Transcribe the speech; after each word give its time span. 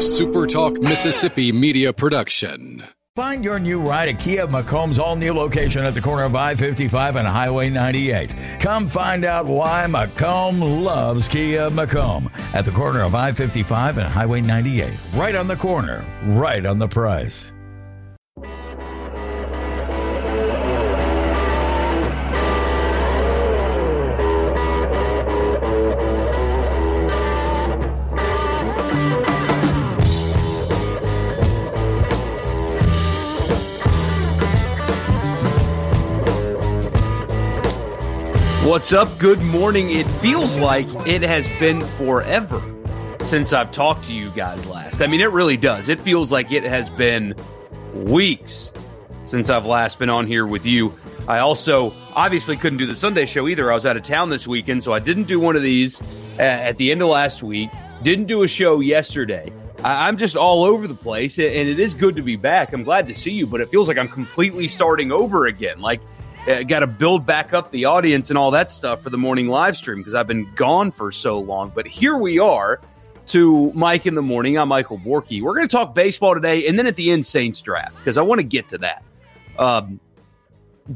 SuperTalk 0.00 0.82
Mississippi 0.82 1.52
media 1.52 1.92
production. 1.92 2.82
Find 3.16 3.44
your 3.44 3.58
new 3.58 3.78
ride 3.78 4.08
at 4.08 4.18
Kia 4.18 4.46
McComb's 4.46 4.98
all 4.98 5.14
new 5.14 5.34
location 5.34 5.84
at 5.84 5.92
the 5.92 6.00
corner 6.00 6.22
of 6.22 6.34
I 6.34 6.54
55 6.54 7.16
and 7.16 7.28
Highway 7.28 7.68
98. 7.68 8.34
Come 8.60 8.88
find 8.88 9.26
out 9.26 9.44
why 9.44 9.84
McComb 9.86 10.82
loves 10.82 11.28
Kia 11.28 11.68
McComb 11.68 12.32
at 12.54 12.64
the 12.64 12.70
corner 12.70 13.02
of 13.02 13.14
I 13.14 13.32
55 13.32 13.98
and 13.98 14.08
Highway 14.08 14.40
98. 14.40 14.94
Right 15.12 15.34
on 15.34 15.46
the 15.46 15.56
corner, 15.56 16.02
right 16.24 16.64
on 16.64 16.78
the 16.78 16.88
price. 16.88 17.52
What's 38.64 38.92
up? 38.92 39.18
Good 39.18 39.40
morning. 39.40 39.90
It 39.90 40.04
feels 40.04 40.58
like 40.58 40.86
it 41.06 41.22
has 41.22 41.46
been 41.58 41.80
forever 41.80 42.62
since 43.24 43.54
I've 43.54 43.72
talked 43.72 44.04
to 44.04 44.12
you 44.12 44.28
guys 44.32 44.66
last. 44.66 45.00
I 45.00 45.06
mean, 45.06 45.22
it 45.22 45.30
really 45.30 45.56
does. 45.56 45.88
It 45.88 45.98
feels 45.98 46.30
like 46.30 46.52
it 46.52 46.62
has 46.64 46.90
been 46.90 47.34
weeks 47.94 48.70
since 49.24 49.48
I've 49.48 49.64
last 49.64 49.98
been 49.98 50.10
on 50.10 50.26
here 50.26 50.46
with 50.46 50.66
you. 50.66 50.92
I 51.26 51.38
also 51.38 51.94
obviously 52.14 52.54
couldn't 52.58 52.78
do 52.78 52.84
the 52.84 52.94
Sunday 52.94 53.24
show 53.24 53.48
either. 53.48 53.72
I 53.72 53.74
was 53.74 53.86
out 53.86 53.96
of 53.96 54.02
town 54.02 54.28
this 54.28 54.46
weekend, 54.46 54.84
so 54.84 54.92
I 54.92 54.98
didn't 54.98 55.24
do 55.24 55.40
one 55.40 55.56
of 55.56 55.62
these 55.62 55.98
uh, 56.38 56.42
at 56.42 56.76
the 56.76 56.92
end 56.92 57.00
of 57.00 57.08
last 57.08 57.42
week. 57.42 57.70
Didn't 58.02 58.26
do 58.26 58.42
a 58.42 58.48
show 58.48 58.80
yesterday. 58.80 59.50
I'm 59.82 60.18
just 60.18 60.36
all 60.36 60.64
over 60.64 60.86
the 60.86 60.94
place, 60.94 61.38
and 61.38 61.46
it 61.46 61.78
is 61.78 61.94
good 61.94 62.14
to 62.16 62.22
be 62.22 62.36
back. 62.36 62.74
I'm 62.74 62.84
glad 62.84 63.08
to 63.08 63.14
see 63.14 63.30
you, 63.30 63.46
but 63.46 63.62
it 63.62 63.70
feels 63.70 63.88
like 63.88 63.96
I'm 63.96 64.08
completely 64.08 64.68
starting 64.68 65.10
over 65.10 65.46
again. 65.46 65.80
Like, 65.80 66.02
uh, 66.48 66.62
got 66.62 66.80
to 66.80 66.86
build 66.86 67.26
back 67.26 67.52
up 67.52 67.70
the 67.70 67.84
audience 67.84 68.30
and 68.30 68.38
all 68.38 68.50
that 68.50 68.70
stuff 68.70 69.02
for 69.02 69.10
the 69.10 69.18
morning 69.18 69.48
live 69.48 69.76
stream 69.76 69.98
because 69.98 70.14
I've 70.14 70.26
been 70.26 70.52
gone 70.54 70.90
for 70.90 71.12
so 71.12 71.38
long. 71.38 71.70
But 71.74 71.86
here 71.86 72.16
we 72.16 72.38
are 72.38 72.80
to 73.28 73.72
Mike 73.72 74.06
in 74.06 74.14
the 74.14 74.22
morning. 74.22 74.58
I'm 74.58 74.68
Michael 74.68 74.98
Borky. 74.98 75.42
We're 75.42 75.54
going 75.54 75.68
to 75.68 75.74
talk 75.76 75.94
baseball 75.94 76.34
today, 76.34 76.66
and 76.66 76.78
then 76.78 76.86
at 76.86 76.96
the 76.96 77.10
end, 77.10 77.26
Saints 77.26 77.60
draft 77.60 77.96
because 77.98 78.16
I 78.16 78.22
want 78.22 78.40
to 78.40 78.46
get 78.46 78.68
to 78.68 78.78
that. 78.78 79.04
Um, 79.58 80.00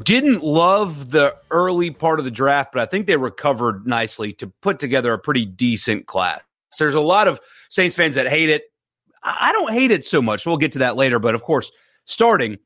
didn't 0.03 0.43
love 0.43 1.11
the 1.11 1.37
early 1.51 1.91
part 1.91 2.19
of 2.19 2.25
the 2.25 2.31
draft, 2.31 2.73
but 2.73 2.83
I 2.83 2.87
think 2.87 3.07
they 3.07 3.17
recovered 3.17 3.87
nicely 3.87 4.33
to 4.35 4.49
put 4.49 4.79
together 4.79 5.13
a 5.13 5.19
pretty 5.19 5.45
decent 5.45 6.07
class. 6.07 6.41
There's 6.79 6.95
a 6.95 7.01
lot 7.01 7.29
of 7.29 7.41
Saints 7.69 7.95
fans 7.95 8.17
that 8.17 8.29
hate 8.29 8.49
it. 8.49 8.65
I 9.23 9.53
don't 9.53 9.73
hate 9.73 9.91
it 9.91 10.05
so 10.05 10.21
much. 10.21 10.45
We'll 10.45 10.57
get 10.57 10.73
to 10.73 10.81
that 10.81 10.97
later. 10.97 11.19
But 11.19 11.35
of 11.35 11.43
course, 11.43 11.71
starting 12.07 12.59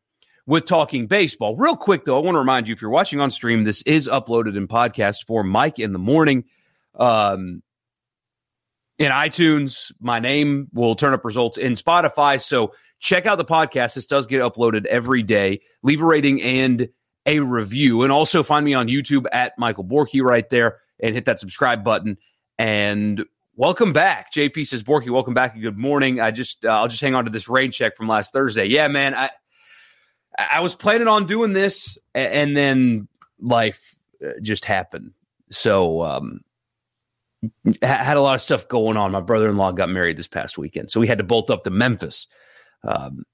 with 0.49 0.65
talking 0.65 1.07
baseball. 1.07 1.55
Real 1.57 1.77
quick, 1.77 2.07
though, 2.07 2.17
I 2.17 2.23
want 2.23 2.35
to 2.35 2.39
remind 2.39 2.69
you 2.69 2.73
if 2.73 2.81
you're 2.81 2.91
watching 2.91 3.21
on 3.21 3.31
stream, 3.31 3.65
this 3.65 3.83
is 3.83 4.09
uploaded 4.09 4.57
in 4.57 4.67
podcast 4.67 5.27
for 5.27 5.45
Mike 5.45 5.79
in 5.79 5.93
the 5.93 5.99
morning. 5.99 6.45
Um, 6.95 7.63
in 8.97 9.13
iTunes, 9.13 9.93
my 10.01 10.21
name 10.21 10.69
will 10.73 10.97
turn 10.97 11.13
up 11.13 11.27
results 11.27 11.59
in 11.59 11.75
Spotify. 11.75 12.41
So 12.41 12.73
check 12.99 13.27
out 13.27 13.37
the 13.37 13.45
podcast. 13.45 13.95
This 13.95 14.07
does 14.07 14.27
get 14.27 14.41
uploaded 14.41 14.87
every 14.87 15.23
day. 15.23 15.61
Leave 15.83 16.01
a 16.01 16.07
rating 16.07 16.41
and 16.41 16.89
a 17.27 17.41
review. 17.41 18.03
And 18.03 18.11
also 18.11 18.43
find 18.43 18.65
me 18.65 18.73
on 18.73 18.89
YouTube 18.89 19.27
at 19.31 19.53
Michael 19.59 19.85
Borky 19.85 20.23
right 20.23 20.49
there 20.49 20.79
and 20.99 21.15
hit 21.15 21.27
that 21.27 21.41
subscribe 21.41 21.85
button. 21.85 22.17
And 22.59 23.23
welcome 23.55 23.93
back. 23.93 24.33
JP 24.33 24.67
says, 24.67 24.83
Borky, 24.83 25.11
welcome 25.11 25.35
back 25.35 25.53
and 25.53 25.63
good 25.63 25.79
morning. 25.79 26.21
I 26.21 26.31
just, 26.31 26.65
uh, 26.65 26.69
I'll 26.69 26.89
just 26.89 27.03
hang 27.03 27.15
on 27.15 27.27
to 27.27 27.31
this 27.31 27.51
rain 27.51 27.71
check 27.71 27.99
from 27.99 28.09
last 28.09 28.33
Thursday. 28.33 28.65
Yeah, 28.65 28.89
man. 28.89 29.15
I, 29.15 29.29
I 30.39 30.61
was 30.61 30.75
planning 30.75 31.09
on 31.09 31.27
doing 31.27 31.53
this, 31.53 31.99
and 32.15 32.57
then 32.57 33.09
life 33.41 33.97
uh, 34.25 34.31
just 34.41 34.65
happened. 34.65 35.13
So, 35.51 36.03
um, 36.03 36.41
had 37.83 38.17
a 38.17 38.21
lot 38.21 38.35
of 38.35 38.41
stuff 38.41 38.69
going 38.69 38.97
on. 38.97 39.13
My 39.13 39.21
brother 39.21 39.49
in 39.49 39.57
law 39.57 39.73
got 39.73 39.89
married 39.89 40.17
this 40.17 40.29
past 40.29 40.59
weekend, 40.59 40.91
so 40.91 41.01
we 41.01 41.07
had 41.07 41.19
to 41.19 41.25
bolt 41.25 41.51
up 41.51 41.65
to 41.65 41.71
Memphis. 41.71 42.27
Um, 42.85 43.25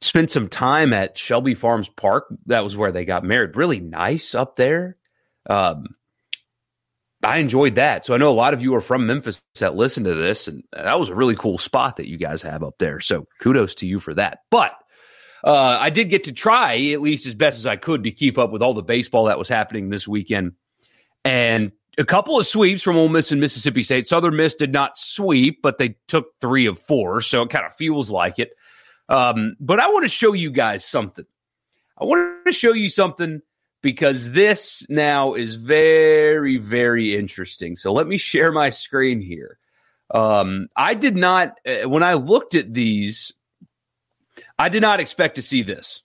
spent 0.00 0.30
some 0.30 0.48
time 0.48 0.92
at 0.92 1.16
Shelby 1.16 1.54
Farms 1.54 1.88
Park. 1.88 2.26
That 2.46 2.64
was 2.64 2.76
where 2.76 2.92
they 2.92 3.04
got 3.04 3.24
married. 3.24 3.56
Really 3.56 3.80
nice 3.80 4.34
up 4.34 4.56
there. 4.56 4.96
Um, 5.48 5.86
I 7.22 7.38
enjoyed 7.38 7.76
that. 7.76 8.04
So 8.04 8.14
I 8.14 8.16
know 8.16 8.30
a 8.30 8.34
lot 8.34 8.52
of 8.52 8.62
you 8.62 8.74
are 8.74 8.80
from 8.80 9.06
Memphis 9.06 9.40
that 9.60 9.76
listen 9.76 10.04
to 10.04 10.14
this, 10.14 10.48
and 10.48 10.64
that 10.72 10.98
was 10.98 11.08
a 11.08 11.14
really 11.14 11.36
cool 11.36 11.58
spot 11.58 11.96
that 11.96 12.08
you 12.08 12.18
guys 12.18 12.42
have 12.42 12.62
up 12.62 12.74
there. 12.78 12.98
So 13.00 13.26
kudos 13.40 13.76
to 13.76 13.86
you 13.86 14.00
for 14.00 14.14
that. 14.14 14.40
But 14.50 14.72
uh, 15.44 15.78
I 15.80 15.90
did 15.90 16.10
get 16.10 16.24
to 16.24 16.32
try 16.32 16.90
at 16.92 17.00
least 17.00 17.26
as 17.26 17.34
best 17.34 17.58
as 17.58 17.66
I 17.66 17.76
could 17.76 18.04
to 18.04 18.10
keep 18.10 18.38
up 18.38 18.50
with 18.50 18.62
all 18.62 18.74
the 18.74 18.82
baseball 18.82 19.26
that 19.26 19.38
was 19.38 19.48
happening 19.48 19.88
this 19.88 20.06
weekend, 20.06 20.52
and 21.24 21.72
a 21.98 22.04
couple 22.04 22.38
of 22.38 22.46
sweeps 22.46 22.82
from 22.82 22.96
Ole 22.96 23.08
Miss 23.08 23.32
and 23.32 23.40
Mississippi 23.40 23.82
State. 23.82 24.06
Southern 24.06 24.36
Miss 24.36 24.54
did 24.54 24.72
not 24.72 24.96
sweep, 24.96 25.60
but 25.62 25.78
they 25.78 25.96
took 26.08 26.38
three 26.40 26.66
of 26.66 26.78
four, 26.80 27.20
so 27.20 27.42
it 27.42 27.50
kind 27.50 27.66
of 27.66 27.74
feels 27.74 28.10
like 28.10 28.38
it. 28.38 28.52
Um, 29.08 29.56
but 29.60 29.78
I 29.78 29.88
want 29.88 30.04
to 30.04 30.08
show 30.08 30.32
you 30.32 30.50
guys 30.50 30.84
something. 30.84 31.26
I 31.98 32.04
want 32.04 32.46
to 32.46 32.52
show 32.52 32.72
you 32.72 32.88
something 32.88 33.42
because 33.82 34.30
this 34.30 34.86
now 34.88 35.34
is 35.34 35.54
very, 35.54 36.56
very 36.56 37.14
interesting. 37.16 37.76
So 37.76 37.92
let 37.92 38.06
me 38.06 38.16
share 38.16 38.52
my 38.52 38.70
screen 38.70 39.20
here. 39.20 39.58
Um, 40.14 40.68
I 40.76 40.94
did 40.94 41.16
not, 41.16 41.58
uh, 41.66 41.88
when 41.88 42.02
I 42.02 42.14
looked 42.14 42.54
at 42.54 42.72
these, 42.72 43.32
I 44.62 44.68
did 44.68 44.80
not 44.80 45.00
expect 45.00 45.34
to 45.34 45.42
see 45.42 45.64
this. 45.64 46.02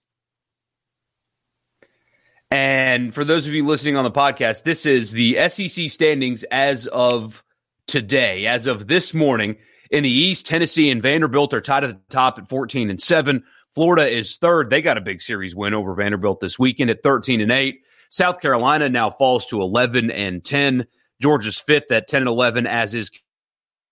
And 2.50 3.14
for 3.14 3.24
those 3.24 3.46
of 3.46 3.54
you 3.54 3.64
listening 3.64 3.98
on 3.98 4.04
the 4.04 4.10
podcast, 4.10 4.64
this 4.64 4.88
is 4.88 5.12
the 5.12 5.48
SEC 5.48 5.92
standings 5.92 6.44
as 6.46 6.88
of 6.88 7.44
today, 7.86 8.48
as 8.48 8.66
of 8.66 8.88
this 8.88 9.14
morning. 9.14 9.58
In 9.92 10.02
the 10.02 10.10
East, 10.10 10.48
Tennessee 10.48 10.90
and 10.90 11.04
Vanderbilt 11.04 11.54
are 11.54 11.62
tied 11.62 11.84
at 11.84 11.92
the 11.92 12.02
top 12.10 12.40
at 12.40 12.50
14 12.50 12.90
and 12.90 13.00
7. 13.00 13.44
Florida 13.76 14.08
is 14.12 14.38
third. 14.38 14.72
They 14.72 14.82
got 14.82 14.98
a 14.98 15.02
big 15.02 15.22
series 15.22 15.56
win 15.56 15.76
over 15.76 15.94
Vanderbilt 15.94 16.40
this 16.40 16.58
weekend 16.58 16.90
at 16.90 17.04
13 17.04 17.42
and 17.42 17.52
8. 17.52 17.80
South 18.10 18.42
Carolina 18.42 18.90
now 18.90 19.12
falls 19.12 19.46
to 19.48 19.62
11 19.62 20.10
and 20.10 20.44
10. 20.44 20.88
Georgia's 21.22 21.60
fifth 21.60 21.92
at 21.92 22.08
10 22.08 22.24
and 22.24 22.28
11, 22.28 22.66
as 22.66 22.96
is 22.96 23.12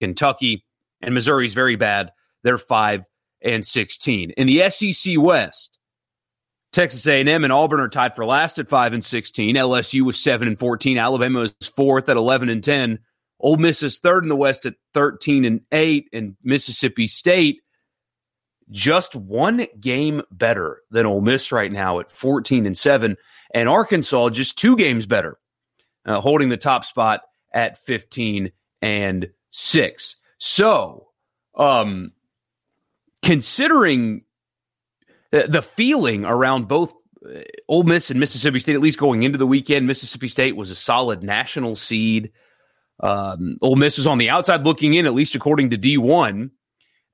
Kentucky. 0.02 0.66
And 1.04 1.14
Missouri's 1.14 1.54
very 1.54 1.76
bad. 1.76 2.14
They're 2.42 2.58
5 2.58 3.06
and 3.46 3.66
16. 3.66 4.32
In 4.32 4.48
the 4.48 4.70
SEC 4.70 5.14
West, 5.18 5.78
Texas 6.74 7.08
A&M 7.08 7.44
and 7.44 7.54
Auburn 7.54 7.80
are 7.80 7.88
tied 7.88 8.16
for 8.16 8.26
last 8.26 8.60
at 8.60 8.68
5 8.68 8.94
and 8.94 9.04
16. 9.04 9.56
LSU 9.56 10.02
was 10.02 10.20
7 10.20 10.48
and 10.48 10.60
14. 10.60 10.98
Alabama 10.98 11.42
is 11.42 11.54
fourth 11.74 12.10
at 12.10 12.18
11 12.18 12.50
and 12.50 12.64
10. 12.64 13.00
Ole 13.40 13.58
Miss 13.58 13.84
is 13.84 14.00
third 14.00 14.24
in 14.24 14.30
the 14.30 14.36
West 14.36 14.66
at 14.66 14.76
13 14.94 15.46
and 15.46 15.62
8 15.72 16.10
and 16.12 16.36
Mississippi 16.44 17.08
State 17.08 17.62
just 18.72 19.16
one 19.16 19.68
game 19.80 20.22
better 20.32 20.82
than 20.90 21.06
Ole 21.06 21.22
Miss 21.22 21.52
right 21.52 21.72
now 21.72 22.00
at 22.00 22.12
14 22.12 22.66
and 22.66 22.78
7 22.78 23.16
and 23.54 23.70
Arkansas 23.70 24.30
just 24.30 24.58
two 24.58 24.76
games 24.76 25.06
better 25.06 25.38
uh, 26.06 26.20
holding 26.20 26.50
the 26.50 26.58
top 26.58 26.84
spot 26.84 27.22
at 27.54 27.78
15 27.86 28.52
and 28.82 29.30
6. 29.52 30.16
So, 30.40 31.08
um 31.54 32.12
considering 33.26 34.22
the 35.32 35.62
feeling 35.62 36.24
around 36.24 36.68
both 36.68 36.94
uh, 37.26 37.42
Ole 37.68 37.84
Miss 37.84 38.12
and 38.12 38.20
Mississippi 38.20 38.60
State, 38.60 38.76
at 38.76 38.82
least 38.82 39.00
going 39.00 39.24
into 39.24 39.38
the 39.38 39.48
weekend, 39.48 39.88
Mississippi 39.88 40.28
State 40.28 40.56
was 40.56 40.70
a 40.70 40.76
solid 40.76 41.24
national 41.24 41.76
seed. 41.76 42.32
Um, 43.02 43.58
Ole 43.62 43.76
Miss 43.76 44.00
is 44.00 44.08
on 44.08 44.20
the 44.20 44.30
outside 44.30 44.64
looking 44.64 44.94
in, 44.94 45.06
at 45.06 45.14
least 45.14 45.36
according 45.36 45.72
to 45.72 45.78
D1. 45.78 46.52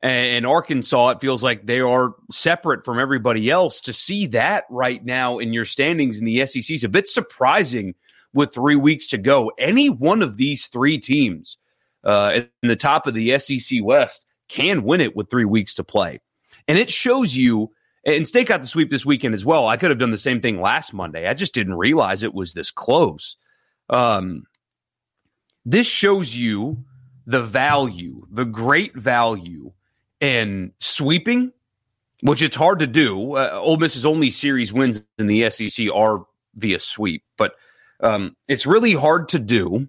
And 0.04 0.46
Arkansas, 0.48 1.10
it 1.10 1.22
feels 1.22 1.44
like 1.44 1.66
they 1.66 1.80
are 1.80 2.16
separate 2.32 2.84
from 2.84 3.00
everybody 3.00 3.50
else. 3.50 3.82
To 3.82 3.94
see 3.94 4.28
that 4.28 4.66
right 4.70 5.04
now 5.04 5.38
in 5.38 5.54
your 5.54 5.66
standings 5.66 6.18
in 6.20 6.26
the 6.26 6.46
SEC 6.46 6.70
is 6.72 6.84
a 6.84 6.90
bit 6.90 7.08
surprising 7.08 7.94
with 8.34 8.54
three 8.54 8.76
weeks 8.76 9.08
to 9.08 9.18
go. 9.18 9.52
Any 9.60 9.90
one 9.90 10.24
of 10.24 10.38
these 10.38 10.68
three 10.68 11.00
teams 11.00 11.58
uh, 12.04 12.42
in 12.62 12.70
the 12.70 12.76
top 12.76 13.06
of 13.06 13.14
the 13.14 13.38
SEC 13.38 13.80
West 13.84 14.26
can 14.52 14.84
win 14.84 15.02
it 15.02 15.16
with 15.16 15.30
three 15.30 15.46
weeks 15.46 15.76
to 15.76 15.84
play. 15.84 16.20
And 16.68 16.78
it 16.78 16.92
shows 16.92 17.36
you, 17.36 17.72
and 18.06 18.28
State 18.28 18.48
got 18.48 18.62
the 18.62 18.68
sweep 18.68 18.92
this 18.92 19.06
weekend 19.06 19.34
as 19.34 19.46
well. 19.46 19.68
I 19.68 19.78
could 19.78 19.92
have 19.92 20.00
done 20.00 20.12
the 20.12 20.18
same 20.18 20.42
thing 20.42 20.60
last 20.60 20.94
Monday. 20.94 21.28
I 21.28 21.34
just 21.34 21.54
didn't 21.54 21.76
realize 21.76 22.22
it 22.22 22.34
was 22.34 22.54
this 22.54 22.70
close. 22.70 23.38
Um, 23.90 24.44
this 25.66 25.88
shows 25.88 26.36
you 26.36 26.84
the 27.26 27.42
value, 27.42 28.28
the 28.30 28.46
great 28.46 28.96
value 28.96 29.72
in 30.20 30.74
sweeping, 30.80 31.54
which 32.22 32.42
it's 32.42 32.56
hard 32.56 32.80
to 32.80 32.88
do. 32.88 33.36
Uh, 33.36 33.52
Ole 33.54 33.78
Miss's 33.78 34.06
only 34.06 34.30
series 34.32 34.74
wins 34.74 35.06
in 35.18 35.28
the 35.28 35.50
SEC 35.50 35.88
are 35.94 36.26
via 36.56 36.80
sweep, 36.80 37.24
but 37.38 37.56
um, 38.02 38.36
it's 38.48 38.66
really 38.66 38.94
hard 38.94 39.30
to 39.30 39.40
do. 39.40 39.88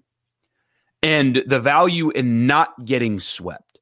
And 1.01 1.43
the 1.45 1.59
value 1.59 2.11
in 2.11 2.47
not 2.47 2.85
getting 2.85 3.19
swept 3.19 3.72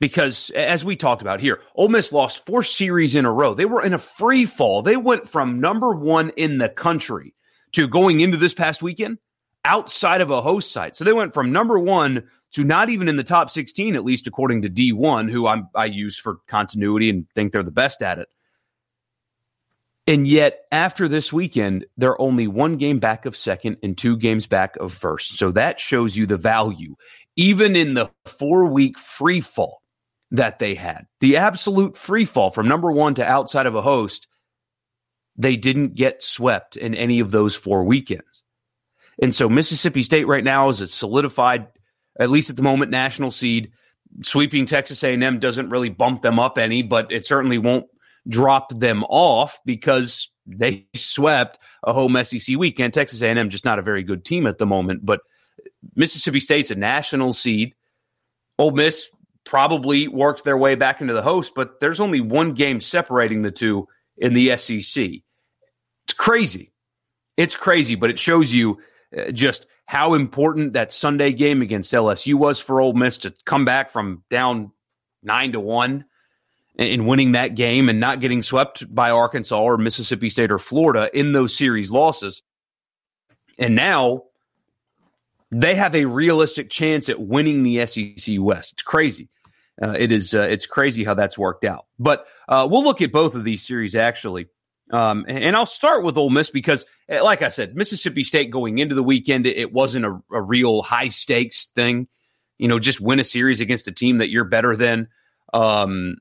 because 0.00 0.50
as 0.50 0.84
we 0.84 0.96
talked 0.96 1.22
about 1.22 1.40
here, 1.40 1.60
Ole 1.74 1.88
Miss 1.88 2.12
lost 2.12 2.44
four 2.44 2.62
series 2.62 3.14
in 3.14 3.24
a 3.24 3.32
row. 3.32 3.54
They 3.54 3.64
were 3.64 3.82
in 3.82 3.94
a 3.94 3.98
free 3.98 4.44
fall. 4.44 4.82
They 4.82 4.96
went 4.96 5.28
from 5.28 5.60
number 5.60 5.94
one 5.94 6.30
in 6.30 6.58
the 6.58 6.68
country 6.68 7.34
to 7.72 7.88
going 7.88 8.20
into 8.20 8.36
this 8.36 8.54
past 8.54 8.82
weekend 8.82 9.18
outside 9.64 10.20
of 10.20 10.30
a 10.30 10.42
host 10.42 10.70
site. 10.70 10.96
So 10.96 11.04
they 11.04 11.12
went 11.12 11.34
from 11.34 11.52
number 11.52 11.78
one 11.78 12.24
to 12.52 12.62
not 12.62 12.90
even 12.90 13.08
in 13.08 13.16
the 13.16 13.24
top 13.24 13.50
16, 13.50 13.96
at 13.96 14.04
least 14.04 14.26
according 14.26 14.62
to 14.62 14.70
D1, 14.70 15.30
who 15.30 15.46
I'm, 15.46 15.68
I 15.74 15.86
use 15.86 16.16
for 16.16 16.38
continuity 16.46 17.10
and 17.10 17.26
think 17.34 17.52
they're 17.52 17.62
the 17.62 17.70
best 17.70 18.02
at 18.02 18.18
it. 18.18 18.28
And 20.06 20.28
yet, 20.28 20.60
after 20.70 21.08
this 21.08 21.32
weekend, 21.32 21.84
they're 21.96 22.20
only 22.20 22.46
one 22.46 22.76
game 22.76 23.00
back 23.00 23.26
of 23.26 23.36
second 23.36 23.78
and 23.82 23.98
two 23.98 24.16
games 24.16 24.46
back 24.46 24.76
of 24.76 24.94
first. 24.94 25.36
So 25.36 25.50
that 25.50 25.80
shows 25.80 26.16
you 26.16 26.26
the 26.26 26.36
value, 26.36 26.94
even 27.34 27.74
in 27.74 27.94
the 27.94 28.08
four 28.24 28.66
week 28.66 29.00
free 29.00 29.40
fall 29.40 29.82
that 30.32 30.58
they 30.58 30.74
had, 30.74 31.06
the 31.20 31.36
absolute 31.36 31.96
free 31.96 32.24
fall 32.24 32.50
from 32.50 32.68
number 32.68 32.90
one 32.90 33.14
to 33.14 33.24
outside 33.24 33.66
of 33.66 33.74
a 33.74 33.82
host. 33.82 34.26
They 35.36 35.56
didn't 35.56 35.94
get 35.94 36.22
swept 36.22 36.76
in 36.76 36.94
any 36.94 37.20
of 37.20 37.30
those 37.30 37.54
four 37.54 37.84
weekends. 37.84 38.42
And 39.22 39.34
so 39.34 39.48
Mississippi 39.48 40.02
State 40.02 40.26
right 40.26 40.44
now 40.44 40.68
is 40.68 40.80
a 40.80 40.88
solidified, 40.88 41.68
at 42.18 42.30
least 42.30 42.50
at 42.50 42.56
the 42.56 42.62
moment, 42.62 42.90
national 42.90 43.30
seed. 43.30 43.72
Sweeping 44.22 44.66
Texas 44.66 45.02
A&M 45.04 45.40
doesn't 45.40 45.70
really 45.70 45.90
bump 45.90 46.22
them 46.22 46.38
up 46.38 46.58
any, 46.58 46.82
but 46.82 47.12
it 47.12 47.26
certainly 47.26 47.58
won't 47.58 47.86
drop 48.28 48.76
them 48.78 49.04
off 49.04 49.60
because 49.64 50.30
they 50.46 50.86
swept 50.94 51.58
a 51.82 51.92
home 51.92 52.16
SEC 52.24 52.56
weekend. 52.56 52.94
Texas 52.94 53.22
A&M 53.22 53.50
just 53.50 53.64
not 53.64 53.78
a 53.78 53.82
very 53.82 54.02
good 54.02 54.24
team 54.24 54.46
at 54.46 54.58
the 54.58 54.66
moment, 54.66 55.04
but 55.04 55.20
Mississippi 55.94 56.40
State's 56.40 56.70
a 56.70 56.74
national 56.74 57.32
seed. 57.32 57.74
Ole 58.58 58.70
Miss 58.70 59.08
probably 59.46 60.08
worked 60.08 60.44
their 60.44 60.58
way 60.58 60.74
back 60.74 61.00
into 61.00 61.14
the 61.14 61.22
host, 61.22 61.52
but 61.54 61.80
there's 61.80 62.00
only 62.00 62.20
one 62.20 62.52
game 62.52 62.80
separating 62.80 63.42
the 63.42 63.50
two 63.50 63.88
in 64.18 64.34
the 64.34 64.56
SEC. 64.58 65.04
It's 66.04 66.14
crazy. 66.16 66.72
It's 67.36 67.56
crazy, 67.56 67.94
but 67.94 68.10
it 68.10 68.18
shows 68.18 68.52
you 68.52 68.78
uh, 69.16 69.30
just 69.30 69.66
how 69.86 70.14
important 70.14 70.72
that 70.72 70.92
Sunday 70.92 71.32
game 71.32 71.62
against 71.62 71.92
LSU 71.92 72.34
was 72.34 72.58
for 72.58 72.80
Ole 72.80 72.92
Miss 72.92 73.18
to 73.18 73.32
come 73.44 73.64
back 73.64 73.90
from 73.90 74.22
down 74.30 74.72
nine 75.22 75.52
to 75.52 75.60
one 75.60 76.04
in 76.76 77.06
winning 77.06 77.32
that 77.32 77.54
game 77.54 77.88
and 77.88 78.00
not 78.00 78.20
getting 78.20 78.42
swept 78.42 78.92
by 78.94 79.10
Arkansas 79.10 79.58
or 79.58 79.78
Mississippi 79.78 80.28
State 80.28 80.52
or 80.52 80.58
Florida 80.58 81.08
in 81.14 81.32
those 81.32 81.56
series 81.56 81.90
losses. 81.90 82.42
And 83.58 83.74
now 83.74 84.24
they 85.50 85.74
have 85.74 85.94
a 85.94 86.04
realistic 86.04 86.68
chance 86.68 87.08
at 87.08 87.20
winning 87.20 87.62
the 87.62 87.86
SEC 87.86 88.36
West. 88.38 88.72
It's 88.72 88.82
crazy. 88.82 89.28
Uh, 89.82 89.94
it 89.98 90.10
is. 90.12 90.34
Uh, 90.34 90.40
it's 90.40 90.66
crazy 90.66 91.04
how 91.04 91.14
that's 91.14 91.36
worked 91.36 91.64
out. 91.64 91.86
But 91.98 92.26
uh, 92.48 92.66
we'll 92.70 92.84
look 92.84 93.02
at 93.02 93.12
both 93.12 93.34
of 93.34 93.44
these 93.44 93.66
series 93.66 93.94
actually. 93.94 94.46
Um, 94.90 95.24
and 95.26 95.56
I'll 95.56 95.66
start 95.66 96.04
with 96.04 96.16
Ole 96.16 96.30
Miss 96.30 96.50
because, 96.50 96.84
eh, 97.08 97.20
like 97.20 97.42
I 97.42 97.48
said, 97.48 97.74
Mississippi 97.74 98.22
State 98.22 98.52
going 98.52 98.78
into 98.78 98.94
the 98.94 99.02
weekend, 99.02 99.44
it, 99.46 99.72
wasn't 99.72 100.04
a, 100.04 100.22
a, 100.30 100.40
real 100.40 100.80
high 100.80 101.08
stakes 101.08 101.66
thing. 101.74 102.06
You 102.56 102.68
know, 102.68 102.78
just 102.78 103.00
win 103.00 103.18
a 103.18 103.24
series 103.24 103.60
against 103.60 103.88
a 103.88 103.92
team 103.92 104.18
that 104.18 104.30
you're 104.30 104.44
better 104.44 104.76
than. 104.76 105.08
Um, 105.52 106.18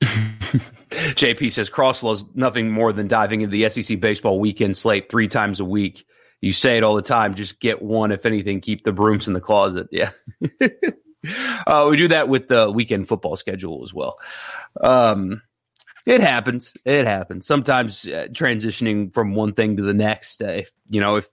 JP 0.00 1.52
says 1.52 1.68
Crosslow's 1.70 2.24
nothing 2.34 2.70
more 2.70 2.92
than 2.92 3.08
diving 3.08 3.42
into 3.42 3.56
the 3.56 3.68
SEC 3.68 4.00
baseball 4.00 4.40
weekend 4.40 4.76
slate 4.76 5.10
three 5.10 5.28
times 5.28 5.60
a 5.60 5.64
week. 5.64 6.06
You 6.42 6.52
say 6.52 6.76
it 6.76 6.82
all 6.82 6.96
the 6.96 7.02
time. 7.02 7.36
Just 7.36 7.60
get 7.60 7.80
one. 7.80 8.10
If 8.10 8.26
anything, 8.26 8.60
keep 8.60 8.84
the 8.84 8.92
brooms 8.92 9.28
in 9.28 9.32
the 9.32 9.40
closet. 9.40 9.86
Yeah. 9.92 10.10
uh, 11.66 11.86
we 11.88 11.96
do 11.96 12.08
that 12.08 12.28
with 12.28 12.48
the 12.48 12.68
weekend 12.70 13.06
football 13.06 13.36
schedule 13.36 13.84
as 13.84 13.94
well. 13.94 14.18
Um, 14.80 15.40
it 16.04 16.20
happens. 16.20 16.74
It 16.84 17.06
happens. 17.06 17.46
Sometimes 17.46 18.04
uh, 18.06 18.26
transitioning 18.32 19.14
from 19.14 19.36
one 19.36 19.54
thing 19.54 19.76
to 19.76 19.84
the 19.84 19.94
next. 19.94 20.42
Uh, 20.42 20.46
if 20.48 20.72
you 20.90 21.00
know, 21.00 21.14
if 21.14 21.28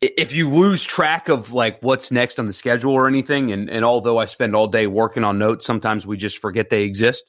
if 0.00 0.32
you 0.32 0.50
lose 0.50 0.82
track 0.82 1.28
of 1.28 1.52
like 1.52 1.80
what's 1.80 2.10
next 2.10 2.40
on 2.40 2.46
the 2.46 2.52
schedule 2.52 2.92
or 2.92 3.06
anything, 3.06 3.52
and 3.52 3.70
and 3.70 3.84
although 3.84 4.18
I 4.18 4.24
spend 4.24 4.56
all 4.56 4.66
day 4.66 4.88
working 4.88 5.24
on 5.24 5.38
notes, 5.38 5.64
sometimes 5.64 6.04
we 6.04 6.16
just 6.16 6.38
forget 6.38 6.70
they 6.70 6.82
exist. 6.82 7.22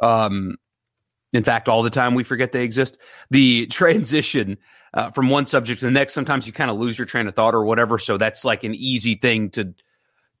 Um, 0.00 0.58
in 1.32 1.44
fact, 1.44 1.68
all 1.68 1.82
the 1.82 1.90
time 1.90 2.14
we 2.14 2.24
forget 2.24 2.52
they 2.52 2.64
exist. 2.64 2.98
The 3.30 3.66
transition 3.70 4.58
uh, 4.92 5.10
from 5.10 5.28
one 5.28 5.46
subject 5.46 5.80
to 5.80 5.86
the 5.86 5.92
next, 5.92 6.14
sometimes 6.14 6.46
you 6.46 6.52
kind 6.52 6.70
of 6.70 6.78
lose 6.78 6.98
your 6.98 7.06
train 7.06 7.28
of 7.28 7.34
thought 7.34 7.54
or 7.54 7.64
whatever. 7.64 7.98
So 7.98 8.16
that's 8.16 8.44
like 8.44 8.64
an 8.64 8.74
easy 8.74 9.14
thing 9.14 9.50
to 9.50 9.74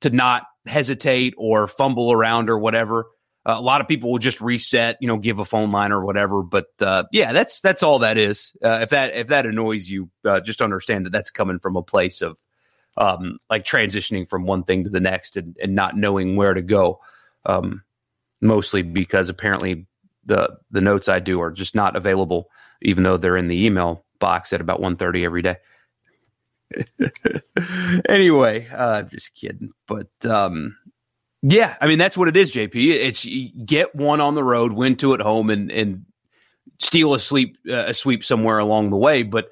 to 0.00 0.10
not 0.10 0.44
hesitate 0.66 1.34
or 1.36 1.66
fumble 1.66 2.10
around 2.10 2.48
or 2.48 2.58
whatever. 2.58 3.06
Uh, 3.46 3.54
a 3.56 3.60
lot 3.60 3.80
of 3.80 3.88
people 3.88 4.10
will 4.10 4.18
just 4.18 4.40
reset, 4.40 4.96
you 5.00 5.08
know, 5.08 5.16
give 5.16 5.38
a 5.38 5.44
phone 5.44 5.70
line 5.70 5.92
or 5.92 6.04
whatever. 6.04 6.42
But 6.42 6.66
uh, 6.80 7.04
yeah, 7.12 7.32
that's 7.32 7.60
that's 7.60 7.82
all 7.82 8.00
that 8.00 8.18
is. 8.18 8.56
Uh, 8.64 8.80
if 8.82 8.90
that 8.90 9.14
if 9.14 9.28
that 9.28 9.46
annoys 9.46 9.88
you, 9.88 10.10
uh, 10.24 10.40
just 10.40 10.60
understand 10.60 11.06
that 11.06 11.10
that's 11.10 11.30
coming 11.30 11.58
from 11.58 11.76
a 11.76 11.82
place 11.82 12.22
of 12.22 12.36
um, 12.96 13.38
like 13.48 13.64
transitioning 13.64 14.28
from 14.28 14.44
one 14.44 14.64
thing 14.64 14.84
to 14.84 14.90
the 14.90 15.00
next 15.00 15.36
and, 15.36 15.56
and 15.62 15.74
not 15.74 15.96
knowing 15.96 16.36
where 16.36 16.54
to 16.54 16.62
go. 16.62 17.00
Um, 17.46 17.82
mostly 18.40 18.82
because 18.82 19.28
apparently 19.28 19.86
the 20.24 20.58
the 20.70 20.80
notes 20.80 21.08
I 21.08 21.18
do 21.18 21.40
are 21.40 21.50
just 21.50 21.74
not 21.74 21.96
available, 21.96 22.50
even 22.82 23.02
though 23.04 23.16
they're 23.16 23.36
in 23.36 23.48
the 23.48 23.66
email 23.66 24.04
box 24.18 24.52
at 24.52 24.60
about 24.60 24.80
1.30 24.80 25.24
every 25.24 25.42
day. 25.42 25.56
anyway, 28.08 28.68
uh, 28.72 29.02
just 29.02 29.34
kidding. 29.34 29.72
But 29.88 30.10
um, 30.24 30.76
yeah, 31.42 31.76
I 31.80 31.86
mean 31.86 31.98
that's 31.98 32.16
what 32.16 32.28
it 32.28 32.36
is, 32.36 32.52
JP. 32.52 32.74
It's 32.74 33.26
get 33.64 33.94
one 33.94 34.20
on 34.20 34.34
the 34.34 34.44
road, 34.44 34.72
win 34.72 34.96
two 34.96 35.14
at 35.14 35.20
home, 35.20 35.50
and 35.50 35.70
and 35.70 36.04
steal 36.78 37.14
a 37.14 37.18
sleep 37.18 37.56
uh, 37.68 37.86
a 37.86 37.94
sweep 37.94 38.24
somewhere 38.24 38.58
along 38.58 38.90
the 38.90 38.96
way. 38.96 39.22
But 39.22 39.48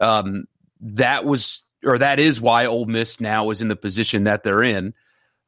um, 0.00 0.44
that 0.80 1.24
was 1.24 1.62
or 1.84 1.98
that 1.98 2.18
is 2.18 2.40
why 2.40 2.66
Ole 2.66 2.86
Miss 2.86 3.20
now 3.20 3.50
is 3.50 3.60
in 3.60 3.68
the 3.68 3.76
position 3.76 4.24
that 4.24 4.42
they're 4.42 4.62
in. 4.62 4.94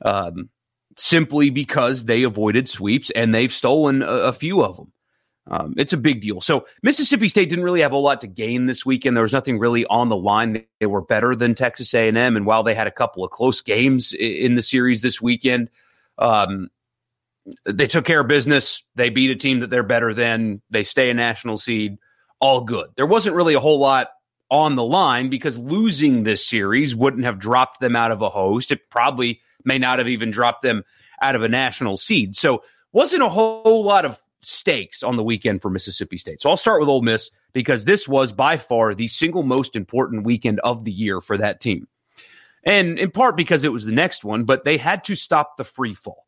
Um, 0.05 0.50
simply 0.96 1.50
because 1.50 2.05
they 2.05 2.23
avoided 2.23 2.69
sweeps 2.69 3.11
and 3.14 3.35
they've 3.35 3.52
stolen 3.52 4.02
a, 4.02 4.06
a 4.06 4.32
few 4.32 4.62
of 4.62 4.76
them. 4.76 4.93
Um, 5.46 5.75
it's 5.76 5.93
a 5.93 5.99
big 5.99 6.23
deal. 6.23 6.41
So 6.41 6.67
Mississippi 6.82 7.29
State 7.29 7.50
didn't 7.50 7.64
really 7.64 7.82
have 7.82 7.93
a 7.93 7.96
lot 7.96 8.23
to 8.23 8.26
gain 8.26 8.64
this 8.64 8.87
weekend. 8.87 9.14
There 9.14 9.23
was 9.23 9.32
nothing 9.32 9.58
really 9.58 9.85
on 9.87 10.08
the 10.08 10.17
line. 10.17 10.64
They 10.81 10.87
were 10.87 11.02
better 11.02 11.37
than 11.37 11.55
Texas 11.55 11.93
A&M, 11.93 12.17
and 12.17 12.46
while 12.46 12.62
they 12.62 12.75
had 12.75 12.87
a 12.87 12.93
couple 12.93 13.25
of 13.25 13.31
close 13.31 13.61
games 13.61 14.15
in 14.19 14.55
the 14.55 14.63
series 14.63 15.03
this 15.03 15.20
weekend, 15.20 15.70
um, 16.19 16.70
they 17.67 17.86
took 17.86 18.06
care 18.06 18.20
of 18.20 18.29
business. 18.29 18.84
They 18.94 19.10
beat 19.10 19.31
a 19.31 19.36
team 19.36 19.60
that 19.60 19.69
they're 19.69 19.82
better 19.82 20.15
than. 20.15 20.63
They 20.70 20.82
stay 20.82 21.10
a 21.10 21.15
national 21.15 21.58
seed. 21.58 21.98
All 22.41 22.63
good. 22.63 22.89
There 22.96 23.06
wasn't 23.06 23.36
really 23.36 23.55
a 23.55 23.60
whole 23.60 23.79
lot 23.79 24.08
on 24.51 24.77
the 24.77 24.84
line 24.84 25.29
because 25.29 25.58
losing 25.58 26.22
this 26.22 26.46
series 26.46 26.96
wouldn't 26.96 27.24
have 27.24 27.39
dropped 27.39 27.81
them 27.81 27.96
out 27.96 28.13
of 28.13 28.22
a 28.22 28.31
host. 28.31 28.72
It 28.72 28.89
probably 28.91 29.41
may 29.65 29.79
not 29.79 29.99
have 29.99 30.09
even 30.09 30.31
dropped 30.31 30.63
them 30.63 30.85
out 31.23 31.35
of 31.35 31.43
a 31.43 31.49
national 31.49 31.97
seed. 31.97 32.37
So 32.37 32.63
wasn't 32.93 33.23
a 33.23 33.29
whole 33.29 33.85
lot 33.85 34.05
of 34.05 34.23
stakes 34.43 35.03
on 35.03 35.17
the 35.17 35.23
weekend 35.23 35.63
for 35.63 35.71
Mississippi 35.71 36.19
State. 36.19 36.41
So 36.41 36.51
I'll 36.51 36.56
start 36.56 36.81
with 36.81 36.89
Ole 36.89 37.03
Miss 37.03 37.31
because 37.53 37.85
this 37.85 38.06
was 38.06 38.33
by 38.33 38.56
far 38.56 38.94
the 38.94 39.09
single 39.09 39.43
most 39.43 39.75
important 39.75 40.25
weekend 40.25 40.61
of 40.61 40.85
the 40.85 40.93
year 40.93 41.21
for 41.21 41.39
that 41.39 41.61
team. 41.61 41.89
And 42.65 42.99
in 42.99 43.11
part 43.11 43.37
because 43.37 43.65
it 43.65 43.73
was 43.73 43.85
the 43.85 43.93
next 43.93 44.25
one, 44.25 44.44
but 44.44 44.65
they 44.65 44.77
had 44.77 45.05
to 45.05 45.15
stop 45.15 45.56
the 45.56 45.65
free 45.65 45.94
fall. 45.94 46.27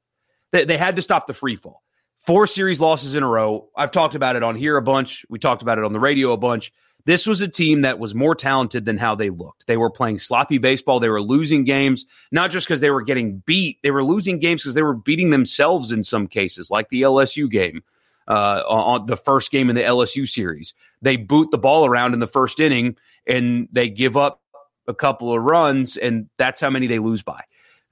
They, 0.53 0.65
they 0.65 0.77
had 0.77 0.97
to 0.97 1.03
stop 1.03 1.27
the 1.27 1.35
free 1.35 1.57
fall. 1.57 1.83
Four 2.19 2.47
series 2.47 2.81
losses 2.81 3.15
in 3.15 3.23
a 3.23 3.29
row. 3.29 3.69
I've 3.77 3.91
talked 3.91 4.15
about 4.15 4.37
it 4.37 4.43
on 4.43 4.57
here 4.57 4.77
a 4.77 4.83
bunch. 4.83 5.25
We 5.29 5.39
talked 5.39 5.63
about 5.63 5.79
it 5.79 5.85
on 5.85 5.93
the 5.93 6.01
radio 6.01 6.33
a 6.33 6.37
bunch. 6.37 6.73
This 7.07 7.25
was 7.25 7.41
a 7.41 7.47
team 7.47 7.83
that 7.83 8.01
was 8.01 8.17
more 8.17 8.35
talented 8.35 8.85
than 8.85 8.99
how 8.99 9.15
they 9.15 9.31
looked. 9.31 9.69
They 9.69 9.77
were 9.77 9.91
playing 9.91 10.19
sloppy 10.19 10.59
baseball. 10.59 10.99
They 10.99 11.09
were 11.09 11.23
losing 11.23 11.63
games, 11.63 12.05
not 12.33 12.51
just 12.51 12.67
because 12.67 12.81
they 12.81 12.91
were 12.91 13.03
getting 13.03 13.45
beat, 13.47 13.79
they 13.85 13.93
were 13.93 14.03
losing 14.03 14.41
games 14.41 14.63
because 14.63 14.75
they 14.75 14.83
were 14.83 14.93
beating 14.93 15.31
themselves 15.31 15.93
in 15.93 16.03
some 16.03 16.27
cases, 16.27 16.69
like 16.69 16.89
the 16.89 17.03
LSU 17.03 17.49
game, 17.49 17.85
uh, 18.27 18.61
on 18.67 19.07
the 19.07 19.17
first 19.17 19.53
game 19.53 19.71
in 19.71 19.77
the 19.77 19.83
LSU 19.83 20.29
series. 20.29 20.75
They 21.01 21.17
boot 21.17 21.53
the 21.53 21.59
ball 21.59 21.87
around 21.87 22.13
in 22.13 22.19
the 22.19 22.27
first 22.27 22.59
inning 22.59 22.97
and 23.25 23.69
they 23.71 23.89
give 23.89 24.17
up 24.17 24.43
a 24.89 24.95
couple 24.95 25.33
of 25.33 25.43
runs, 25.43 25.97
and 25.97 26.29
that's 26.39 26.61
how 26.61 26.71
many 26.71 26.89
they 26.89 26.99
lose 26.99 27.23
by. 27.23 27.43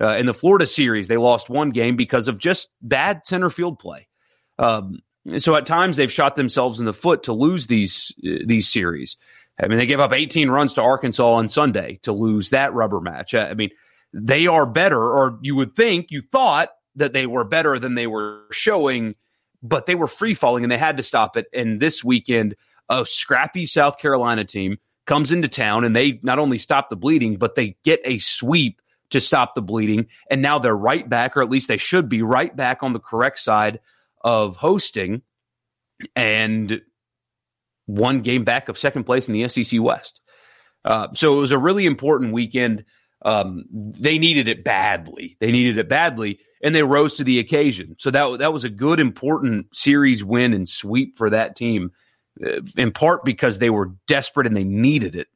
Uh, 0.00 0.16
in 0.16 0.26
the 0.26 0.35
Florida 0.35 0.66
series, 0.66 1.06
they 1.06 1.16
lost 1.16 1.49
one 1.49 1.71
game 1.71 1.94
because 1.94 2.26
of 2.26 2.38
just 2.38 2.68
bad 2.83 3.23
center 3.25 3.49
field 3.49 3.78
play. 3.78 4.09
Um, 4.59 4.99
so 5.38 5.57
at 5.57 5.66
times 5.66 5.97
they've 5.97 6.12
shot 6.12 6.37
themselves 6.37 6.81
in 6.81 6.87
the 6.87 6.93
foot 6.93 7.25
to 7.25 7.33
lose 7.33 7.66
these 7.66 8.12
uh, 8.26 8.45
these 8.47 8.71
series. 8.71 9.16
I 9.62 9.69
mean, 9.69 9.78
they 9.78 9.87
gave 9.87 10.00
up 10.00 10.12
18 10.12 10.50
runs 10.50 10.75
to 10.75 10.83
Arkansas 10.83 11.33
on 11.33 11.49
Sunday 11.49 12.00
to 12.02 12.12
lose 12.12 12.50
that 12.50 12.75
rubber 12.75 13.00
match. 13.00 13.35
I 13.35 13.54
mean, 13.54 13.71
they 14.12 14.47
are 14.47 14.66
better, 14.66 15.00
or 15.00 15.38
you 15.43 15.54
would 15.54 15.76
think, 15.76 16.11
you 16.11 16.21
thought 16.23 16.71
that 16.97 17.12
they 17.12 17.26
were 17.26 17.45
better 17.45 17.78
than 17.78 17.95
they 17.95 18.07
were 18.07 18.43
showing, 18.50 19.14
but 19.62 19.87
they 19.87 19.95
were 19.95 20.07
free 20.09 20.35
falling 20.35 20.64
and 20.64 20.71
they 20.71 20.78
had 20.78 20.97
to 20.97 21.02
stop 21.02 21.37
it. 21.37 21.47
And 21.52 21.81
this 21.81 22.02
weekend, 22.02 22.57
a 22.88 23.07
scrappy 23.07 23.64
South 23.64 23.99
Carolina 23.99 24.45
team 24.45 24.78
comes 25.07 25.33
into 25.33 25.49
town 25.49 25.85
and 25.85 25.95
they 25.95 26.19
not 26.23 26.38
only 26.38 26.59
stop 26.59 26.90
the 26.90 26.97
bleeding, 26.97 27.37
but 27.37 27.54
they 27.54 27.76
get 27.85 28.00
a 28.04 28.19
sweep 28.19 28.81
to 29.11 29.21
stop 29.21 29.54
the 29.54 29.62
bleeding. 29.62 30.07
And 30.31 30.43
now 30.43 30.59
they're 30.59 30.76
right 30.76 31.09
back, 31.09 31.37
or 31.37 31.43
at 31.43 31.50
least 31.50 31.69
they 31.69 31.76
should 31.76 32.09
be 32.09 32.23
right 32.23 32.54
back 32.54 32.83
on 32.83 32.93
the 32.93 33.00
correct 33.00 33.38
side 33.38 33.81
of 34.25 34.57
hosting 34.57 35.23
and 36.16 36.81
one 37.87 38.23
game 38.23 38.45
back 38.45 38.69
of 38.69 38.78
second 38.78 39.04
place 39.04 39.28
in 39.28 39.35
the 39.35 39.49
SEC 39.49 39.81
West. 39.81 40.21
Uh, 40.85 41.09
so 41.14 41.37
it 41.37 41.40
was 41.40 41.52
a 41.52 41.59
really 41.59 41.87
important 41.87 42.33
weekend. 42.33 42.85
Um, 43.25 43.64
they 43.73 44.19
needed 44.19 44.49
it 44.49 44.64
badly. 44.64 45.37
They 45.40 45.52
needed 45.52 45.78
it 45.78 45.88
badly, 45.88 46.40
and 46.62 46.75
they 46.75 46.83
rose 46.83 47.14
to 47.14 47.25
the 47.25 47.38
occasion. 47.38 47.97
So 47.99 48.11
that 48.11 48.38
that 48.38 48.52
was 48.52 48.64
a 48.64 48.71
good, 48.71 49.00
important 49.00 49.75
series 49.76 50.25
win 50.25 50.52
and 50.52 50.69
sweep 50.69 51.16
for 51.16 51.31
that 51.31 51.57
team. 51.57 51.93
Uh, 52.45 52.61
in 52.76 52.90
part 52.90 53.25
because 53.25 53.61
they 53.61 53.71
were 53.71 53.93
desperate 54.09 54.47
and 54.47 54.57
they 54.57 54.64
needed 54.64 55.14
it. 55.14 55.28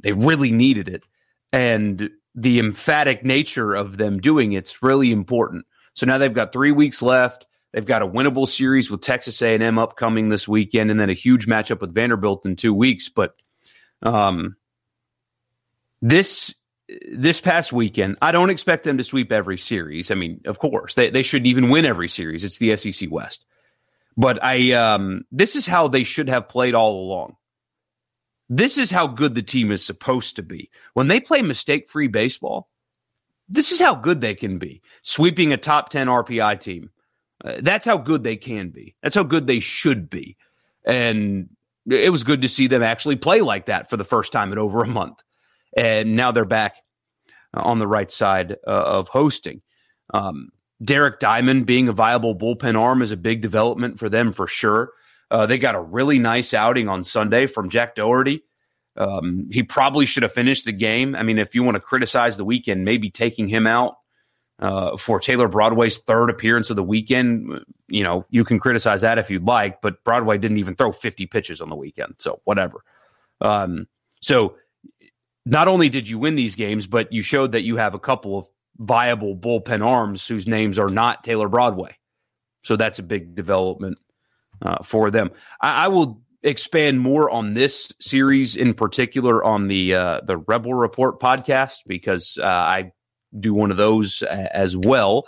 They 0.00 0.12
really 0.12 0.52
needed 0.52 0.88
it, 0.88 1.04
and 1.52 2.08
the 2.34 2.60
emphatic 2.60 3.24
nature 3.24 3.74
of 3.74 3.96
them 3.96 4.20
doing 4.20 4.52
it's 4.52 4.82
really 4.82 5.10
important. 5.10 5.66
So 5.94 6.06
now 6.06 6.16
they've 6.16 6.32
got 6.32 6.52
three 6.52 6.70
weeks 6.70 7.02
left. 7.02 7.46
They've 7.72 7.84
got 7.84 8.02
a 8.02 8.06
winnable 8.08 8.48
series 8.48 8.90
with 8.90 9.02
Texas 9.02 9.42
A&M 9.42 9.78
upcoming 9.78 10.28
this 10.28 10.48
weekend, 10.48 10.90
and 10.90 10.98
then 10.98 11.10
a 11.10 11.14
huge 11.14 11.46
matchup 11.46 11.80
with 11.80 11.94
Vanderbilt 11.94 12.46
in 12.46 12.56
two 12.56 12.72
weeks. 12.72 13.08
But 13.08 13.34
um, 14.02 14.56
this 16.00 16.54
this 17.12 17.40
past 17.40 17.72
weekend, 17.72 18.16
I 18.22 18.32
don't 18.32 18.50
expect 18.50 18.84
them 18.84 18.96
to 18.96 19.04
sweep 19.04 19.30
every 19.30 19.58
series. 19.58 20.10
I 20.10 20.14
mean, 20.14 20.40
of 20.46 20.58
course, 20.58 20.94
they 20.94 21.10
they 21.10 21.22
shouldn't 21.22 21.48
even 21.48 21.68
win 21.68 21.84
every 21.84 22.08
series. 22.08 22.42
It's 22.44 22.58
the 22.58 22.76
SEC 22.76 23.10
West. 23.10 23.44
But 24.16 24.42
I 24.42 24.72
um, 24.72 25.24
this 25.30 25.54
is 25.54 25.66
how 25.66 25.88
they 25.88 26.04
should 26.04 26.28
have 26.28 26.48
played 26.48 26.74
all 26.74 27.02
along. 27.04 27.36
This 28.48 28.78
is 28.78 28.90
how 28.90 29.06
good 29.06 29.34
the 29.34 29.42
team 29.42 29.70
is 29.70 29.84
supposed 29.84 30.36
to 30.36 30.42
be. 30.42 30.70
When 30.94 31.08
they 31.08 31.20
play 31.20 31.42
mistake-free 31.42 32.08
baseball, 32.08 32.70
this 33.46 33.72
is 33.72 33.80
how 33.80 33.94
good 33.94 34.22
they 34.22 34.34
can 34.34 34.58
be. 34.58 34.80
Sweeping 35.02 35.52
a 35.52 35.58
top 35.58 35.90
10 35.90 36.06
RPI 36.06 36.58
team. 36.58 36.90
Uh, 37.44 37.54
that's 37.60 37.86
how 37.86 37.96
good 37.96 38.24
they 38.24 38.36
can 38.36 38.70
be. 38.70 38.94
That's 39.02 39.14
how 39.14 39.22
good 39.22 39.46
they 39.46 39.60
should 39.60 40.10
be. 40.10 40.36
And 40.84 41.50
it 41.88 42.10
was 42.10 42.24
good 42.24 42.42
to 42.42 42.48
see 42.48 42.66
them 42.66 42.82
actually 42.82 43.16
play 43.16 43.40
like 43.40 43.66
that 43.66 43.90
for 43.90 43.96
the 43.96 44.04
first 44.04 44.32
time 44.32 44.52
in 44.52 44.58
over 44.58 44.82
a 44.82 44.86
month 44.86 45.18
and 45.76 46.16
now 46.16 46.32
they're 46.32 46.44
back 46.44 46.76
on 47.54 47.78
the 47.78 47.86
right 47.86 48.10
side 48.10 48.56
uh, 48.66 48.70
of 48.70 49.08
hosting. 49.08 49.62
Um, 50.12 50.50
Derek 50.82 51.18
Diamond 51.18 51.66
being 51.66 51.88
a 51.88 51.92
viable 51.92 52.36
bullpen 52.36 52.78
arm 52.78 53.02
is 53.02 53.10
a 53.10 53.16
big 53.16 53.42
development 53.42 53.98
for 53.98 54.08
them 54.08 54.32
for 54.32 54.46
sure. 54.46 54.92
Uh, 55.30 55.46
they 55.46 55.58
got 55.58 55.74
a 55.74 55.80
really 55.80 56.18
nice 56.18 56.54
outing 56.54 56.88
on 56.88 57.04
Sunday 57.04 57.46
from 57.46 57.68
Jack 57.68 57.94
Dougherty. 57.96 58.42
Um, 58.96 59.48
he 59.50 59.62
probably 59.62 60.06
should 60.06 60.22
have 60.22 60.32
finished 60.32 60.64
the 60.64 60.72
game. 60.72 61.14
I 61.14 61.22
mean, 61.22 61.38
if 61.38 61.54
you 61.54 61.62
want 61.62 61.76
to 61.76 61.80
criticize 61.80 62.36
the 62.36 62.44
weekend, 62.44 62.84
maybe 62.84 63.10
taking 63.10 63.46
him 63.46 63.66
out 63.66 63.96
uh, 64.58 64.96
for 64.96 65.20
Taylor 65.20 65.48
Broadway's 65.48 65.98
third 65.98 66.30
appearance 66.30 66.70
of 66.70 66.76
the 66.76 66.82
weekend, 66.82 67.64
you 67.88 68.02
know, 68.02 68.26
you 68.30 68.44
can 68.44 68.58
criticize 68.58 69.02
that 69.02 69.18
if 69.18 69.30
you'd 69.30 69.44
like, 69.44 69.80
but 69.80 70.02
Broadway 70.04 70.38
didn't 70.38 70.58
even 70.58 70.74
throw 70.74 70.92
50 70.92 71.26
pitches 71.26 71.60
on 71.60 71.68
the 71.68 71.76
weekend. 71.76 72.14
So, 72.18 72.40
whatever. 72.44 72.82
Um, 73.40 73.86
so, 74.20 74.56
not 75.46 75.68
only 75.68 75.88
did 75.88 76.08
you 76.08 76.18
win 76.18 76.34
these 76.34 76.56
games, 76.56 76.86
but 76.86 77.12
you 77.12 77.22
showed 77.22 77.52
that 77.52 77.62
you 77.62 77.76
have 77.76 77.94
a 77.94 77.98
couple 77.98 78.36
of 78.38 78.48
viable 78.78 79.34
bullpen 79.34 79.84
arms 79.84 80.26
whose 80.26 80.46
names 80.46 80.78
are 80.78 80.88
not 80.88 81.24
Taylor 81.24 81.48
Broadway. 81.48 81.96
So 82.62 82.76
that's 82.76 82.98
a 82.98 83.02
big 83.02 83.34
development 83.34 83.98
uh, 84.62 84.82
for 84.82 85.10
them. 85.10 85.30
I, 85.60 85.84
I, 85.84 85.88
will 85.88 86.22
expand 86.42 87.00
more 87.00 87.30
on 87.30 87.54
this 87.54 87.92
series 88.00 88.56
in 88.56 88.74
particular 88.74 89.42
on 89.42 89.68
the 89.68 89.94
uh, 89.94 90.20
the 90.24 90.36
Rebel 90.36 90.74
Report 90.74 91.20
podcast 91.20 91.78
because 91.86 92.36
uh, 92.40 92.46
I 92.46 92.92
do 93.38 93.54
one 93.54 93.70
of 93.70 93.76
those 93.76 94.22
as 94.22 94.76
well 94.76 95.26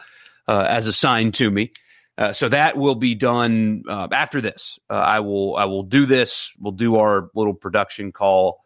uh, 0.49 0.67
as 0.69 0.87
assigned 0.87 1.35
to 1.35 1.51
me. 1.51 1.73
Uh, 2.19 2.33
so 2.33 2.49
that 2.49 2.77
will 2.77 2.95
be 2.95 3.15
done 3.15 3.83
uh, 3.89 4.09
after 4.13 4.41
this. 4.41 4.79
I 4.91 5.21
will 5.21 5.57
I 5.57 5.65
will 5.65 5.85
do 5.85 6.05
this. 6.05 6.53
We'll 6.59 6.73
do 6.73 6.97
our 6.97 7.31
little 7.35 7.55
production 7.55 8.13
call. 8.13 8.63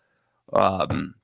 Um, 0.53 1.14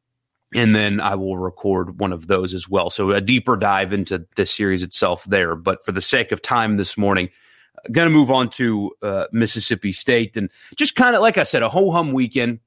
and 0.54 0.74
then 0.74 1.00
I 1.00 1.14
will 1.14 1.38
record 1.38 1.98
one 1.98 2.12
of 2.12 2.26
those 2.26 2.54
as 2.54 2.68
well. 2.68 2.90
So 2.90 3.10
a 3.10 3.20
deeper 3.20 3.56
dive 3.56 3.92
into 3.92 4.26
the 4.36 4.46
series 4.46 4.82
itself 4.82 5.24
there. 5.24 5.54
But 5.54 5.84
for 5.84 5.92
the 5.92 6.00
sake 6.00 6.32
of 6.32 6.42
time 6.42 6.76
this 6.76 6.98
morning, 6.98 7.30
going 7.90 8.06
to 8.06 8.12
move 8.14 8.30
on 8.30 8.50
to 8.50 8.92
uh, 9.02 9.24
Mississippi 9.32 9.92
State 9.92 10.36
and 10.36 10.50
just 10.76 10.96
kind 10.96 11.14
of 11.14 11.22
like 11.22 11.38
I 11.38 11.44
said, 11.44 11.62
a 11.62 11.68
ho 11.68 11.90
hum 11.90 12.12
weekend, 12.12 12.60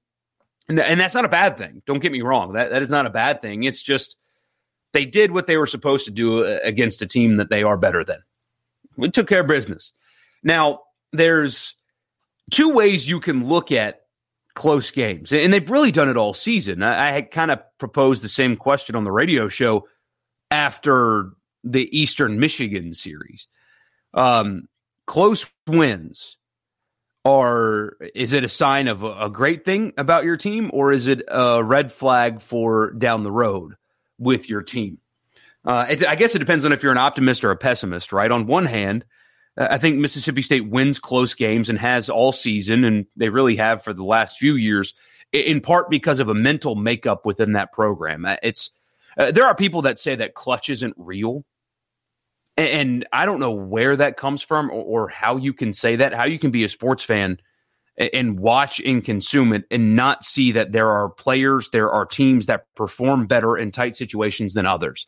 and, 0.67 0.79
and, 0.79 0.99
that's 0.99 1.13
not 1.13 1.25
a 1.25 1.29
bad 1.29 1.57
thing. 1.57 1.81
Don't 1.85 1.99
get 1.99 2.11
me 2.11 2.21
wrong. 2.21 2.53
That 2.53 2.71
that 2.71 2.81
is 2.81 2.89
not 2.89 3.05
a 3.05 3.09
bad 3.09 3.41
thing. 3.41 3.63
It's 3.63 3.81
just 3.81 4.15
they 4.93 5.05
did 5.05 5.31
what 5.31 5.47
they 5.47 5.57
were 5.57 5.67
supposed 5.67 6.05
to 6.05 6.11
do 6.11 6.45
uh, 6.45 6.59
against 6.63 7.01
a 7.01 7.07
team 7.07 7.37
that 7.37 7.49
they 7.49 7.63
are 7.63 7.77
better 7.77 8.03
than. 8.03 8.23
We 8.95 9.09
took 9.09 9.27
care 9.27 9.41
of 9.41 9.47
business. 9.47 9.91
Now 10.43 10.81
there's 11.11 11.75
two 12.51 12.69
ways 12.69 13.07
you 13.07 13.19
can 13.19 13.47
look 13.47 13.71
at 13.71 14.01
close 14.55 14.91
games. 14.91 15.33
And 15.33 15.51
they've 15.51 15.69
really 15.69 15.91
done 15.91 16.09
it 16.09 16.17
all 16.17 16.33
season. 16.33 16.83
I, 16.83 17.09
I 17.09 17.11
had 17.11 17.31
kind 17.31 17.51
of 17.51 17.59
proposed 17.79 18.23
the 18.23 18.29
same 18.29 18.55
question 18.55 18.95
on 18.95 19.03
the 19.03 19.11
radio 19.11 19.49
show 19.49 19.87
after 20.51 21.31
the 21.63 21.97
Eastern 21.97 22.39
Michigan 22.39 22.93
series. 22.93 23.47
Um, 24.13 24.67
close 25.07 25.45
wins 25.67 26.37
are 27.25 27.97
is 28.13 28.33
it 28.33 28.43
a 28.43 28.49
sign 28.49 28.87
of 28.87 29.01
a, 29.01 29.25
a, 29.25 29.29
great 29.29 29.63
thing 29.63 29.93
about 29.97 30.25
your 30.25 30.35
team 30.35 30.69
or 30.73 30.91
is 30.91 31.07
it 31.07 31.23
a 31.29 31.63
red 31.63 31.91
flag 31.91 32.41
for 32.41 32.91
down 32.91 33.23
the 33.23 33.31
road 33.31 33.75
with 34.23 34.49
your 34.49 34.61
team? 34.61 34.99
Uh, 35.65 35.85
it, 35.89 36.05
I 36.05 36.15
guess 36.15 36.35
it 36.35 36.39
depends 36.39 36.65
on 36.65 36.73
if 36.73 36.83
you're 36.83 36.91
an 36.91 36.97
optimist 36.97 37.43
or 37.43 37.51
a 37.51 37.57
pessimist, 37.57 38.11
right? 38.11 38.31
On 38.31 38.47
one 38.47 38.65
hand, 38.65 39.05
I 39.57 39.77
think 39.77 39.97
Mississippi 39.97 40.41
State 40.41 40.67
wins 40.67 40.99
close 40.99 41.35
games 41.35 41.69
and 41.69 41.77
has 41.77 42.09
all 42.09 42.31
season, 42.31 42.83
and 42.83 43.05
they 43.15 43.29
really 43.29 43.55
have 43.57 43.83
for 43.83 43.93
the 43.93 44.03
last 44.03 44.37
few 44.37 44.55
years, 44.55 44.93
in 45.31 45.61
part 45.61 45.89
because 45.89 46.19
of 46.19 46.29
a 46.29 46.33
mental 46.33 46.75
makeup 46.75 47.25
within 47.25 47.53
that 47.53 47.71
program. 47.71 48.25
Uh, 48.25 48.37
it's 48.41 48.71
uh, 49.17 49.31
there 49.31 49.45
are 49.45 49.55
people 49.55 49.83
that 49.83 49.99
say 49.99 50.15
that 50.15 50.33
clutch 50.33 50.69
isn't 50.69 50.95
real, 50.97 51.45
and 52.57 53.05
I 53.13 53.25
don't 53.25 53.39
know 53.39 53.51
where 53.51 53.95
that 53.95 54.17
comes 54.17 54.41
from 54.41 54.71
or, 54.71 55.05
or 55.05 55.09
how 55.09 55.37
you 55.37 55.53
can 55.53 55.71
say 55.73 55.97
that. 55.97 56.13
How 56.13 56.25
you 56.25 56.39
can 56.39 56.51
be 56.51 56.63
a 56.63 56.69
sports 56.69 57.03
fan 57.03 57.39
and 57.97 58.39
watch 58.39 58.79
and 58.79 59.03
consume 59.03 59.53
it 59.53 59.65
and 59.69 59.95
not 59.95 60.25
see 60.25 60.53
that 60.53 60.71
there 60.71 60.89
are 60.89 61.09
players, 61.09 61.69
there 61.71 61.91
are 61.91 62.05
teams 62.05 62.47
that 62.47 62.65
perform 62.75 63.27
better 63.27 63.57
in 63.57 63.71
tight 63.71 63.95
situations 63.95 64.53
than 64.53 64.65
others. 64.65 65.05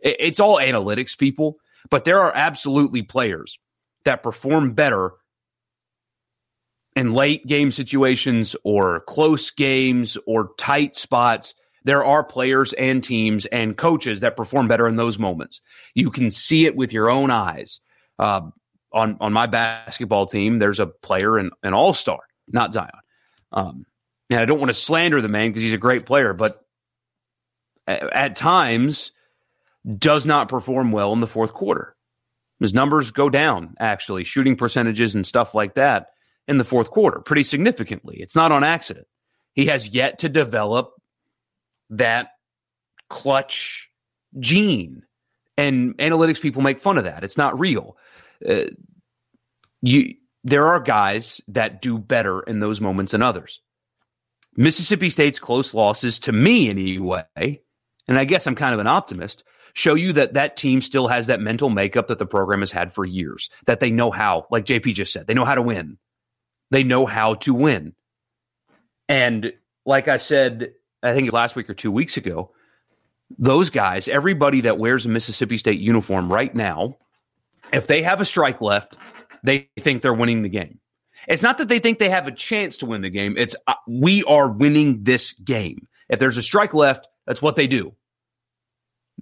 It's 0.00 0.38
all 0.38 0.58
analytics, 0.58 1.18
people, 1.18 1.56
but 1.90 2.04
there 2.04 2.20
are 2.20 2.32
absolutely 2.34 3.02
players 3.02 3.58
that 4.04 4.22
perform 4.22 4.74
better 4.74 5.12
in 6.94 7.14
late 7.14 7.46
game 7.46 7.70
situations 7.70 8.54
or 8.62 9.00
close 9.00 9.50
games 9.50 10.16
or 10.26 10.50
tight 10.58 10.94
spots. 10.94 11.54
There 11.84 12.04
are 12.04 12.22
players 12.22 12.72
and 12.74 13.02
teams 13.02 13.46
and 13.46 13.76
coaches 13.76 14.20
that 14.20 14.36
perform 14.36 14.68
better 14.68 14.86
in 14.86 14.96
those 14.96 15.18
moments. 15.18 15.60
You 15.94 16.10
can 16.10 16.30
see 16.30 16.66
it 16.66 16.76
with 16.76 16.92
your 16.92 17.10
own 17.10 17.30
eyes. 17.30 17.80
Uh, 18.18 18.42
on 18.94 19.18
on 19.20 19.32
my 19.32 19.46
basketball 19.46 20.26
team, 20.26 20.58
there's 20.58 20.80
a 20.80 20.86
player 20.86 21.36
an, 21.36 21.50
an 21.62 21.74
all 21.74 21.92
star, 21.92 22.20
not 22.48 22.72
Zion. 22.72 22.90
Um, 23.52 23.84
and 24.30 24.40
I 24.40 24.46
don't 24.46 24.58
want 24.58 24.70
to 24.70 24.74
slander 24.74 25.20
the 25.20 25.28
man 25.28 25.50
because 25.50 25.62
he's 25.62 25.74
a 25.74 25.78
great 25.78 26.06
player, 26.06 26.32
but 26.32 26.64
at, 27.86 28.02
at 28.12 28.36
times 28.36 29.12
does 29.98 30.24
not 30.24 30.48
perform 30.48 30.92
well 30.92 31.12
in 31.12 31.20
the 31.20 31.26
fourth 31.26 31.52
quarter. 31.52 31.94
His 32.60 32.72
numbers 32.72 33.10
go 33.10 33.28
down, 33.28 33.74
actually, 33.78 34.24
shooting 34.24 34.56
percentages 34.56 35.14
and 35.14 35.26
stuff 35.26 35.54
like 35.54 35.74
that 35.74 36.06
in 36.48 36.56
the 36.56 36.64
fourth 36.64 36.90
quarter 36.90 37.20
pretty 37.20 37.44
significantly. 37.44 38.16
It's 38.20 38.36
not 38.36 38.52
on 38.52 38.64
accident. 38.64 39.06
He 39.52 39.66
has 39.66 39.88
yet 39.88 40.20
to 40.20 40.28
develop 40.28 40.94
that 41.90 42.28
clutch 43.10 43.90
gene. 44.38 45.02
And 45.56 45.96
analytics 45.98 46.40
people 46.40 46.62
make 46.62 46.80
fun 46.80 46.98
of 46.98 47.04
that. 47.04 47.22
It's 47.22 47.36
not 47.36 47.58
real. 47.58 47.96
Uh, 48.48 48.70
you 49.82 50.14
there 50.44 50.66
are 50.66 50.80
guys 50.80 51.40
that 51.48 51.80
do 51.80 51.98
better 51.98 52.40
in 52.40 52.60
those 52.60 52.80
moments 52.80 53.12
than 53.12 53.22
others. 53.22 53.60
Mississippi 54.56 55.10
State's 55.10 55.38
close 55.38 55.74
losses 55.74 56.18
to 56.20 56.32
me 56.32 56.68
anyway, 56.68 57.60
and 58.06 58.18
I 58.18 58.24
guess 58.24 58.46
I'm 58.46 58.54
kind 58.54 58.74
of 58.74 58.80
an 58.80 58.86
optimist, 58.86 59.42
show 59.72 59.94
you 59.94 60.12
that 60.12 60.34
that 60.34 60.56
team 60.56 60.80
still 60.80 61.08
has 61.08 61.26
that 61.26 61.40
mental 61.40 61.70
makeup 61.70 62.08
that 62.08 62.18
the 62.18 62.26
program 62.26 62.60
has 62.60 62.70
had 62.70 62.92
for 62.92 63.04
years, 63.04 63.50
that 63.66 63.80
they 63.80 63.90
know 63.90 64.10
how, 64.10 64.46
like 64.50 64.66
JP 64.66 64.94
just 64.94 65.12
said, 65.12 65.26
they 65.26 65.34
know 65.34 65.44
how 65.44 65.56
to 65.56 65.62
win. 65.62 65.98
They 66.70 66.84
know 66.84 67.06
how 67.06 67.34
to 67.34 67.52
win. 67.52 67.94
And 69.08 69.52
like 69.84 70.08
I 70.08 70.18
said, 70.18 70.72
I 71.02 71.12
think 71.12 71.22
it 71.22 71.26
was 71.26 71.34
last 71.34 71.56
week 71.56 71.68
or 71.68 71.74
two 71.74 71.90
weeks 71.90 72.16
ago, 72.16 72.52
those 73.38 73.70
guys, 73.70 74.08
everybody 74.08 74.62
that 74.62 74.78
wears 74.78 75.06
a 75.06 75.08
Mississippi 75.08 75.58
State 75.58 75.80
uniform 75.80 76.32
right 76.32 76.54
now, 76.54 76.96
if 77.72 77.86
they 77.86 78.02
have 78.02 78.20
a 78.20 78.24
strike 78.24 78.60
left, 78.60 78.96
they 79.42 79.68
think 79.80 80.02
they're 80.02 80.14
winning 80.14 80.42
the 80.42 80.48
game. 80.48 80.80
It's 81.28 81.42
not 81.42 81.58
that 81.58 81.68
they 81.68 81.78
think 81.78 81.98
they 81.98 82.10
have 82.10 82.26
a 82.26 82.32
chance 82.32 82.78
to 82.78 82.86
win 82.86 83.02
the 83.02 83.10
game. 83.10 83.36
It's 83.36 83.56
uh, 83.66 83.74
we 83.88 84.22
are 84.24 84.48
winning 84.48 85.04
this 85.04 85.32
game. 85.32 85.86
If 86.08 86.18
there's 86.18 86.36
a 86.36 86.42
strike 86.42 86.74
left, 86.74 87.06
that's 87.26 87.40
what 87.40 87.56
they 87.56 87.66
do. 87.66 87.94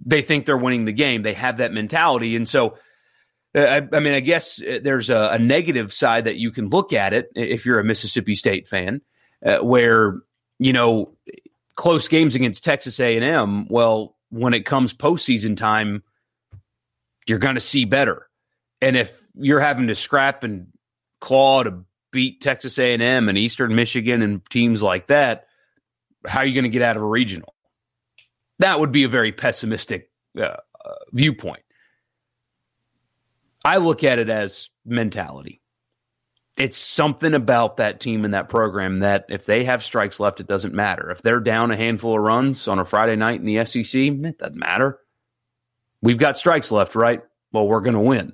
They 0.05 0.21
think 0.21 0.45
they're 0.45 0.57
winning 0.57 0.85
the 0.85 0.91
game. 0.91 1.23
They 1.23 1.33
have 1.33 1.57
that 1.57 1.71
mentality. 1.71 2.35
And 2.35 2.47
so, 2.47 2.77
uh, 3.55 3.61
I, 3.61 3.87
I 3.93 3.99
mean, 3.99 4.13
I 4.13 4.19
guess 4.19 4.61
uh, 4.61 4.79
there's 4.83 5.09
a, 5.09 5.29
a, 5.33 5.39
negative 5.39 5.93
side 5.93 6.25
that 6.25 6.37
you 6.37 6.51
can 6.51 6.69
look 6.69 6.91
at 6.91 7.13
it 7.13 7.29
if 7.35 7.65
you're 7.65 7.79
a 7.79 7.83
Mississippi 7.83 8.35
State 8.35 8.67
fan, 8.67 9.01
uh, 9.45 9.59
where, 9.59 10.21
you 10.59 10.73
know, 10.73 11.15
close 11.75 12.07
games 12.07 12.35
against 12.35 12.63
Texas 12.63 12.99
A&M, 12.99 13.67
well, 13.69 14.17
when 14.29 14.53
it 14.53 14.65
comes 14.65 14.93
postseason 14.93 15.55
time, 15.55 16.03
you're 17.27 17.39
going 17.39 17.55
to 17.55 17.61
see 17.61 17.85
better. 17.85 18.27
And 18.83 18.97
if 18.97 19.17
you're 19.33 19.61
having 19.61 19.87
to 19.87 19.95
scrap 19.95 20.43
and 20.43 20.67
claw 21.21 21.63
to 21.63 21.85
beat 22.11 22.41
Texas 22.41 22.77
A&M 22.77 23.29
and 23.29 23.37
Eastern 23.37 23.75
Michigan 23.75 24.21
and 24.21 24.41
teams 24.49 24.83
like 24.83 25.07
that, 25.07 25.47
how 26.27 26.39
are 26.39 26.45
you 26.45 26.53
going 26.53 26.65
to 26.65 26.69
get 26.69 26.81
out 26.81 26.97
of 26.97 27.01
a 27.01 27.05
regional? 27.05 27.55
That 28.59 28.81
would 28.81 28.91
be 28.91 29.05
a 29.05 29.09
very 29.09 29.31
pessimistic 29.31 30.11
uh, 30.37 30.43
uh, 30.43 30.95
viewpoint. 31.13 31.63
I 33.63 33.77
look 33.77 34.03
at 34.03 34.19
it 34.19 34.29
as 34.29 34.69
mentality. 34.85 35.61
It's 36.57 36.77
something 36.77 37.33
about 37.33 37.77
that 37.77 38.01
team 38.01 38.25
and 38.25 38.33
that 38.33 38.49
program 38.49 38.99
that 38.99 39.25
if 39.29 39.45
they 39.45 39.63
have 39.63 39.81
strikes 39.81 40.19
left, 40.19 40.41
it 40.41 40.47
doesn't 40.47 40.73
matter. 40.73 41.09
If 41.09 41.21
they're 41.21 41.39
down 41.39 41.71
a 41.71 41.77
handful 41.77 42.17
of 42.17 42.21
runs 42.21 42.67
on 42.67 42.79
a 42.79 42.85
Friday 42.85 43.15
night 43.15 43.39
in 43.39 43.45
the 43.45 43.65
SEC, 43.65 43.95
it 43.95 44.37
doesn't 44.37 44.59
matter. 44.59 44.99
We've 46.01 46.17
got 46.17 46.37
strikes 46.37 46.69
left, 46.69 46.95
right? 46.95 47.23
Well, 47.53 47.65
we're 47.65 47.79
going 47.79 47.95
to 47.95 48.01
win. 48.01 48.33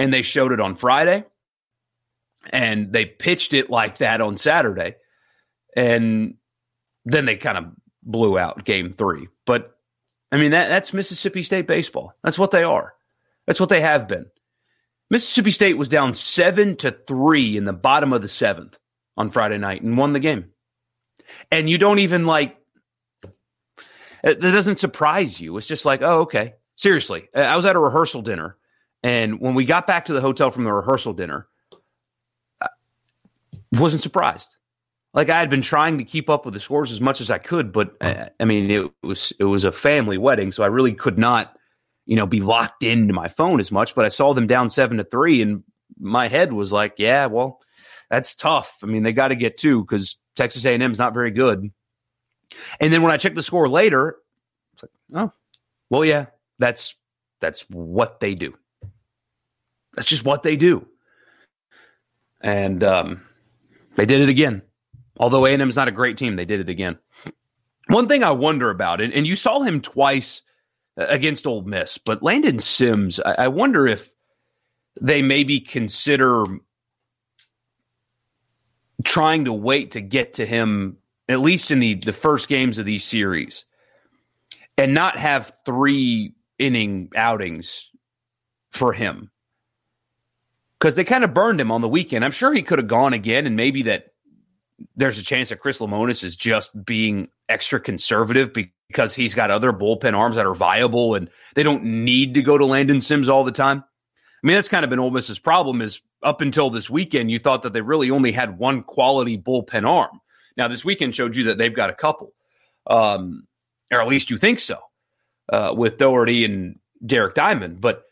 And 0.00 0.14
they 0.14 0.22
showed 0.22 0.52
it 0.52 0.60
on 0.60 0.76
Friday 0.76 1.24
and 2.50 2.90
they 2.90 3.04
pitched 3.04 3.52
it 3.52 3.68
like 3.68 3.98
that 3.98 4.22
on 4.22 4.38
Saturday. 4.38 4.96
And 5.76 6.36
then 7.04 7.26
they 7.26 7.36
kind 7.36 7.58
of 7.58 7.64
blew 8.02 8.38
out 8.38 8.64
game 8.64 8.94
three. 8.96 9.28
But 9.44 9.76
I 10.32 10.38
mean, 10.38 10.52
that, 10.52 10.68
that's 10.68 10.94
Mississippi 10.94 11.42
State 11.42 11.66
baseball. 11.66 12.14
That's 12.24 12.38
what 12.38 12.50
they 12.50 12.62
are. 12.62 12.94
That's 13.46 13.60
what 13.60 13.68
they 13.68 13.82
have 13.82 14.08
been. 14.08 14.24
Mississippi 15.10 15.50
State 15.50 15.76
was 15.76 15.90
down 15.90 16.14
seven 16.14 16.76
to 16.76 16.92
three 17.06 17.58
in 17.58 17.66
the 17.66 17.74
bottom 17.74 18.14
of 18.14 18.22
the 18.22 18.28
seventh 18.28 18.78
on 19.18 19.30
Friday 19.30 19.58
night 19.58 19.82
and 19.82 19.98
won 19.98 20.14
the 20.14 20.18
game. 20.20 20.46
And 21.50 21.68
you 21.68 21.76
don't 21.76 21.98
even 21.98 22.24
like, 22.24 22.56
that 24.22 24.40
doesn't 24.40 24.80
surprise 24.80 25.38
you. 25.38 25.58
It's 25.58 25.66
just 25.66 25.84
like, 25.84 26.00
oh, 26.00 26.20
okay. 26.20 26.54
Seriously, 26.76 27.28
I 27.34 27.54
was 27.54 27.66
at 27.66 27.76
a 27.76 27.80
rehearsal 27.80 28.22
dinner. 28.22 28.56
And 29.02 29.40
when 29.40 29.54
we 29.54 29.64
got 29.64 29.86
back 29.86 30.06
to 30.06 30.12
the 30.12 30.20
hotel 30.20 30.50
from 30.50 30.64
the 30.64 30.72
rehearsal 30.72 31.12
dinner, 31.12 31.46
I 32.60 32.68
wasn't 33.72 34.02
surprised 34.02 34.48
like 35.12 35.28
I 35.28 35.40
had 35.40 35.50
been 35.50 35.62
trying 35.62 35.98
to 35.98 36.04
keep 36.04 36.30
up 36.30 36.44
with 36.44 36.54
the 36.54 36.60
scores 36.60 36.92
as 36.92 37.00
much 37.00 37.20
as 37.20 37.30
I 37.30 37.38
could, 37.38 37.72
but 37.72 37.96
uh, 38.00 38.26
I 38.38 38.44
mean 38.44 38.70
it 38.70 38.90
was 39.02 39.32
it 39.38 39.44
was 39.44 39.64
a 39.64 39.72
family 39.72 40.18
wedding, 40.18 40.52
so 40.52 40.62
I 40.62 40.68
really 40.68 40.92
could 40.92 41.18
not, 41.18 41.56
you 42.06 42.16
know, 42.16 42.26
be 42.26 42.40
locked 42.40 42.82
into 42.82 43.12
my 43.12 43.28
phone 43.28 43.60
as 43.60 43.72
much. 43.72 43.94
But 43.94 44.04
I 44.04 44.08
saw 44.08 44.34
them 44.34 44.46
down 44.46 44.70
seven 44.70 44.98
to 44.98 45.04
three, 45.04 45.42
and 45.42 45.64
my 45.98 46.28
head 46.28 46.52
was 46.52 46.72
like, 46.72 46.94
yeah, 46.98 47.26
well, 47.26 47.60
that's 48.08 48.34
tough. 48.34 48.78
I 48.82 48.86
mean, 48.86 49.02
they 49.02 49.12
got 49.12 49.28
to 49.28 49.36
get 49.36 49.58
two 49.58 49.82
because 49.82 50.16
Texas 50.36 50.64
A 50.64 50.74
and 50.74 50.82
M 50.82 50.92
is 50.92 50.98
not 50.98 51.14
very 51.14 51.32
good. 51.32 51.70
And 52.80 52.92
then 52.92 53.02
when 53.02 53.12
I 53.12 53.16
checked 53.16 53.36
the 53.36 53.42
score 53.42 53.68
later, 53.68 54.16
it's 54.74 54.82
like, 54.82 54.90
oh, 55.14 55.32
well, 55.88 56.04
yeah, 56.04 56.26
that's 56.58 56.94
that's 57.40 57.62
what 57.68 58.20
they 58.20 58.34
do. 58.34 58.54
That's 60.00 60.08
just 60.08 60.24
what 60.24 60.42
they 60.42 60.56
do. 60.56 60.86
And 62.40 62.82
um, 62.82 63.20
they 63.96 64.06
did 64.06 64.22
it 64.22 64.30
again. 64.30 64.62
Although 65.18 65.44
A&M 65.44 65.68
is 65.68 65.76
not 65.76 65.88
a 65.88 65.92
great 65.92 66.16
team, 66.16 66.36
they 66.36 66.46
did 66.46 66.58
it 66.58 66.70
again. 66.70 66.96
One 67.88 68.08
thing 68.08 68.24
I 68.24 68.30
wonder 68.30 68.70
about, 68.70 69.02
and, 69.02 69.12
and 69.12 69.26
you 69.26 69.36
saw 69.36 69.60
him 69.60 69.82
twice 69.82 70.40
against 70.96 71.46
Ole 71.46 71.60
Miss, 71.64 71.98
but 71.98 72.22
Landon 72.22 72.60
Sims, 72.60 73.20
I, 73.20 73.34
I 73.40 73.48
wonder 73.48 73.86
if 73.86 74.10
they 74.98 75.20
maybe 75.20 75.60
consider 75.60 76.46
trying 79.04 79.44
to 79.44 79.52
wait 79.52 79.90
to 79.90 80.00
get 80.00 80.32
to 80.34 80.46
him 80.46 80.96
at 81.28 81.40
least 81.40 81.70
in 81.70 81.78
the, 81.78 81.96
the 81.96 82.14
first 82.14 82.48
games 82.48 82.78
of 82.78 82.86
these 82.86 83.04
series 83.04 83.66
and 84.78 84.94
not 84.94 85.18
have 85.18 85.52
three 85.66 86.32
inning 86.58 87.10
outings 87.14 87.90
for 88.70 88.94
him 88.94 89.30
because 90.80 90.94
they 90.94 91.04
kind 91.04 91.24
of 91.24 91.34
burned 91.34 91.60
him 91.60 91.70
on 91.70 91.82
the 91.82 91.88
weekend. 91.88 92.24
I'm 92.24 92.32
sure 92.32 92.52
he 92.52 92.62
could 92.62 92.78
have 92.78 92.88
gone 92.88 93.12
again, 93.12 93.46
and 93.46 93.54
maybe 93.54 93.82
that 93.84 94.06
there's 94.96 95.18
a 95.18 95.22
chance 95.22 95.50
that 95.50 95.60
Chris 95.60 95.78
Lemonis 95.78 96.24
is 96.24 96.34
just 96.34 96.70
being 96.84 97.28
extra 97.48 97.78
conservative 97.78 98.52
because 98.52 99.14
he's 99.14 99.34
got 99.34 99.50
other 99.50 99.72
bullpen 99.72 100.16
arms 100.16 100.36
that 100.36 100.46
are 100.46 100.54
viable 100.54 101.14
and 101.14 101.28
they 101.54 101.62
don't 101.62 101.84
need 101.84 102.34
to 102.34 102.42
go 102.42 102.56
to 102.56 102.64
Landon 102.64 103.02
Sims 103.02 103.28
all 103.28 103.44
the 103.44 103.52
time. 103.52 103.84
I 104.42 104.46
mean, 104.46 104.54
that's 104.54 104.68
kind 104.68 104.84
of 104.84 104.90
been 104.90 104.98
Ole 104.98 105.10
Miss's 105.10 105.38
problem 105.38 105.82
is 105.82 106.00
up 106.22 106.40
until 106.40 106.70
this 106.70 106.88
weekend, 106.88 107.30
you 107.30 107.38
thought 107.38 107.62
that 107.64 107.74
they 107.74 107.82
really 107.82 108.10
only 108.10 108.32
had 108.32 108.58
one 108.58 108.82
quality 108.82 109.36
bullpen 109.36 109.86
arm. 109.86 110.18
Now, 110.56 110.68
this 110.68 110.84
weekend 110.84 111.14
showed 111.14 111.36
you 111.36 111.44
that 111.44 111.58
they've 111.58 111.74
got 111.74 111.90
a 111.90 111.94
couple, 111.94 112.32
um, 112.86 113.46
or 113.92 114.00
at 114.00 114.08
least 114.08 114.30
you 114.30 114.38
think 114.38 114.58
so, 114.58 114.78
uh, 115.52 115.74
with 115.76 115.98
Dougherty 115.98 116.46
and 116.46 116.78
Derek 117.04 117.34
Diamond. 117.34 117.82
But 117.82 118.04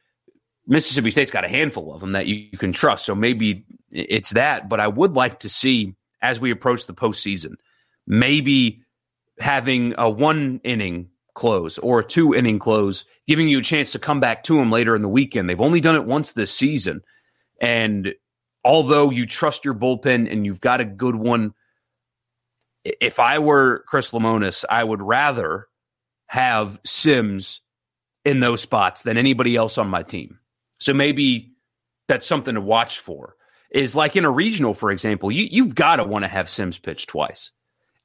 Mississippi 0.69 1.11
State's 1.11 1.31
got 1.31 1.47
a 1.47 1.49
handful 1.49 1.95
of 1.95 2.01
them 2.01 2.13
that 2.13 2.27
you, 2.27 2.47
you 2.53 2.59
can 2.59 2.73
trust. 2.73 3.07
So 3.07 3.15
maybe 3.15 3.65
it's 3.91 4.31
that. 4.31 4.69
But 4.69 4.81
I 4.81 4.87
would 4.87 5.15
like 5.15 5.41
to 5.41 5.49
see 5.49 5.97
as 6.21 6.39
we 6.39 6.51
approach 6.51 6.87
the 6.87 6.95
postseason. 6.95 7.55
Maybe 8.07 8.83
having 9.41 9.95
a 9.97 10.09
one 10.09 10.61
inning 10.65 11.09
close 11.35 11.79
or 11.79 12.01
a 12.01 12.05
two 12.05 12.35
inning 12.35 12.59
close, 12.59 13.05
giving 13.27 13.49
you 13.49 13.61
a 13.61 13.63
chance 13.63 13.93
to 13.93 13.99
come 13.99 14.21
back 14.21 14.45
to 14.45 14.57
them 14.57 14.71
later 14.71 14.95
in 14.95 15.03
the 15.03 15.09
weekend. 15.09 15.49
They've 15.49 15.61
only 15.61 15.81
done 15.81 15.97
it 15.97 16.05
once 16.05 16.33
this 16.33 16.53
season. 16.53 17.03
And 17.61 18.15
although 18.65 19.11
you 19.11 19.25
trust 19.25 19.65
your 19.65 19.75
bullpen 19.75 20.31
and 20.31 20.45
you've 20.45 20.61
got 20.61 20.81
a 20.81 20.85
good 20.85 21.15
one, 21.15 21.55
if 22.85 23.19
I 23.21 23.39
were 23.39 23.85
Chris 23.87 24.11
Lemonis, 24.11 24.65
I 24.69 24.85
would 24.85 25.01
rather 25.01 25.67
have 26.27 26.79
Sims 26.85 27.61
in 28.25 28.41
those 28.41 28.61
spots 28.61 29.03
than 29.03 29.17
anybody 29.17 29.57
else 29.57 29.79
on 29.79 29.89
my 29.89 30.03
team. 30.03 30.39
So 30.79 30.95
maybe 30.95 31.53
that's 32.07 32.27
something 32.27 32.55
to 32.55 32.61
watch 32.61 33.01
for 33.01 33.37
is 33.71 33.95
like 33.95 34.17
in 34.17 34.25
a 34.25 34.31
regional, 34.31 34.75
for 34.75 34.91
example, 34.91 35.31
you, 35.31 35.47
you've 35.51 35.75
got 35.75 35.97
to 35.97 36.05
want 36.05 36.25
to 36.25 36.29
have 36.29 36.49
Sims 36.49 36.79
pitch 36.79 37.07
twice. 37.07 37.51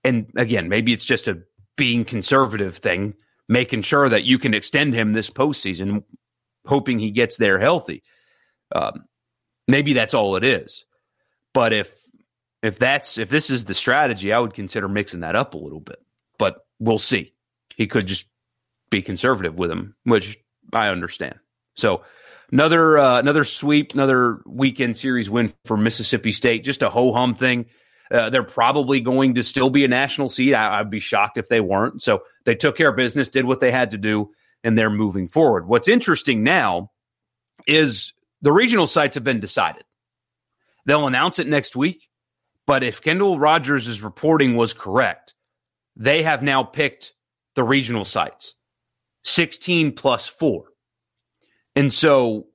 And 0.03 0.27
again, 0.35 0.67
maybe 0.67 0.91
it's 0.91 1.05
just 1.05 1.27
a 1.27 1.43
being 1.77 2.03
conservative 2.05 2.77
thing, 2.77 3.13
making 3.47 3.83
sure 3.83 4.09
that 4.09 4.25
you 4.25 4.37
can 4.37 4.53
extend 4.53 4.93
him 4.93 5.13
this 5.13 5.29
postseason, 5.29 6.03
hoping 6.65 6.99
he 6.99 7.11
gets 7.11 7.37
there 7.37 7.59
healthy. 7.59 8.03
Um, 8.75 9.05
maybe 9.67 9.93
that's 9.93 10.13
all 10.13 10.35
it 10.35 10.43
is. 10.43 10.85
But 11.53 11.71
if 11.73 11.93
if 12.61 12.79
that's 12.79 13.17
if 13.17 13.29
this 13.29 13.49
is 13.49 13.65
the 13.65 13.73
strategy, 13.73 14.33
I 14.33 14.39
would 14.39 14.53
consider 14.53 14.87
mixing 14.87 15.21
that 15.21 15.35
up 15.35 15.53
a 15.53 15.57
little 15.57 15.79
bit. 15.79 15.99
But 16.37 16.65
we'll 16.79 16.99
see. 16.99 17.33
He 17.75 17.87
could 17.87 18.07
just 18.07 18.27
be 18.89 19.01
conservative 19.01 19.55
with 19.55 19.71
him, 19.71 19.95
which 20.03 20.37
I 20.71 20.87
understand. 20.89 21.35
So 21.75 22.03
Another 22.51 22.97
uh, 22.97 23.19
another 23.19 23.43
sweep, 23.43 23.93
another 23.93 24.41
weekend 24.45 24.97
series 24.97 25.29
win 25.29 25.53
for 25.65 25.77
Mississippi 25.77 26.31
State. 26.31 26.63
Just 26.63 26.81
a 26.81 26.89
ho 26.89 27.13
hum 27.13 27.35
thing. 27.35 27.65
Uh, 28.11 28.29
they're 28.29 28.43
probably 28.43 29.01
going 29.01 29.35
to 29.35 29.43
still 29.43 29.69
be 29.69 29.85
a 29.85 29.87
national 29.87 30.29
seed. 30.29 30.53
I, 30.53 30.81
would 30.81 30.91
be 30.91 30.99
shocked 30.99 31.37
if 31.37 31.49
they 31.49 31.61
weren't. 31.61 32.03
So 32.03 32.23
they 32.45 32.53
took 32.53 32.77
care 32.77 32.89
of 32.89 32.95
business, 32.95 33.29
did 33.29 33.45
what 33.45 33.59
they 33.59 33.71
had 33.71 33.91
to 33.91 33.97
do, 33.97 34.31
and 34.63 34.77
they're 34.77 34.91
moving 34.91 35.27
forward. 35.27 35.67
What's 35.67 35.87
interesting 35.87 36.43
now 36.43 36.91
is 37.65 38.13
the 38.41 38.51
regional 38.51 38.87
sites 38.87 39.15
have 39.15 39.23
been 39.23 39.39
decided. 39.39 39.83
They'll 40.85 41.07
announce 41.07 41.39
it 41.39 41.47
next 41.47 41.75
week. 41.75 42.09
But 42.65 42.83
if 42.83 43.01
Kendall 43.01 43.39
Rogers' 43.39 44.01
reporting 44.01 44.55
was 44.55 44.73
correct, 44.73 45.33
they 45.95 46.23
have 46.23 46.41
now 46.41 46.63
picked 46.63 47.13
the 47.55 47.63
regional 47.63 48.05
sites 48.05 48.55
16 49.23 49.93
plus 49.93 50.27
four. 50.27 50.65
And 51.75 51.93
so 51.93 52.47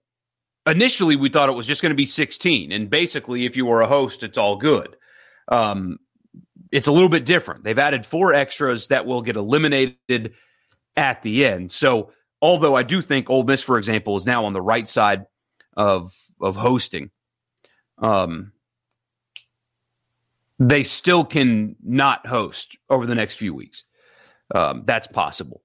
initially 0.67 1.17
we 1.17 1.29
thought 1.29 1.49
it 1.49 1.53
was 1.53 1.67
just 1.67 1.83
going 1.83 1.91
to 1.91 1.97
be 1.97 2.05
16. 2.05 2.73
And 2.73 2.91
basically, 2.91 3.45
if 3.45 3.57
you 3.57 3.67
were 3.67 3.81
a 3.81 3.89
host, 3.89 4.23
it's 4.23 4.39
all 4.39 4.57
good. 4.57 4.97
Um, 5.49 5.99
it's 6.71 6.87
a 6.87 6.93
little 6.93 7.09
bit 7.09 7.25
different. 7.25 7.65
They've 7.65 7.79
added 7.79 8.05
four 8.05 8.35
extras 8.35 8.89
that 8.89 9.07
will 9.07 9.23
get 9.23 9.37
eliminated 9.37 10.35
at 10.97 11.23
the 11.23 11.47
end. 11.47 11.73
So, 11.73 12.13
although 12.43 12.75
I 12.75 12.83
do 12.83 13.01
think 13.01 13.31
Ole 13.31 13.45
Miss, 13.45 13.63
for 13.63 13.79
example, 13.79 14.17
is 14.17 14.27
now 14.27 14.45
on 14.45 14.53
the 14.53 14.61
right 14.61 14.89
side 14.89 15.27
of 15.77 16.13
of 16.41 16.57
hosting, 16.57 17.11
um, 17.99 18.53
they 20.59 20.83
still 20.83 21.25
can 21.25 21.77
not 21.83 22.27
host 22.27 22.77
over 22.91 23.07
the 23.07 23.15
next 23.15 23.37
few 23.37 23.55
weeks. 23.55 23.85
Um, 24.55 24.83
that's 24.87 25.07
possible 25.07 25.63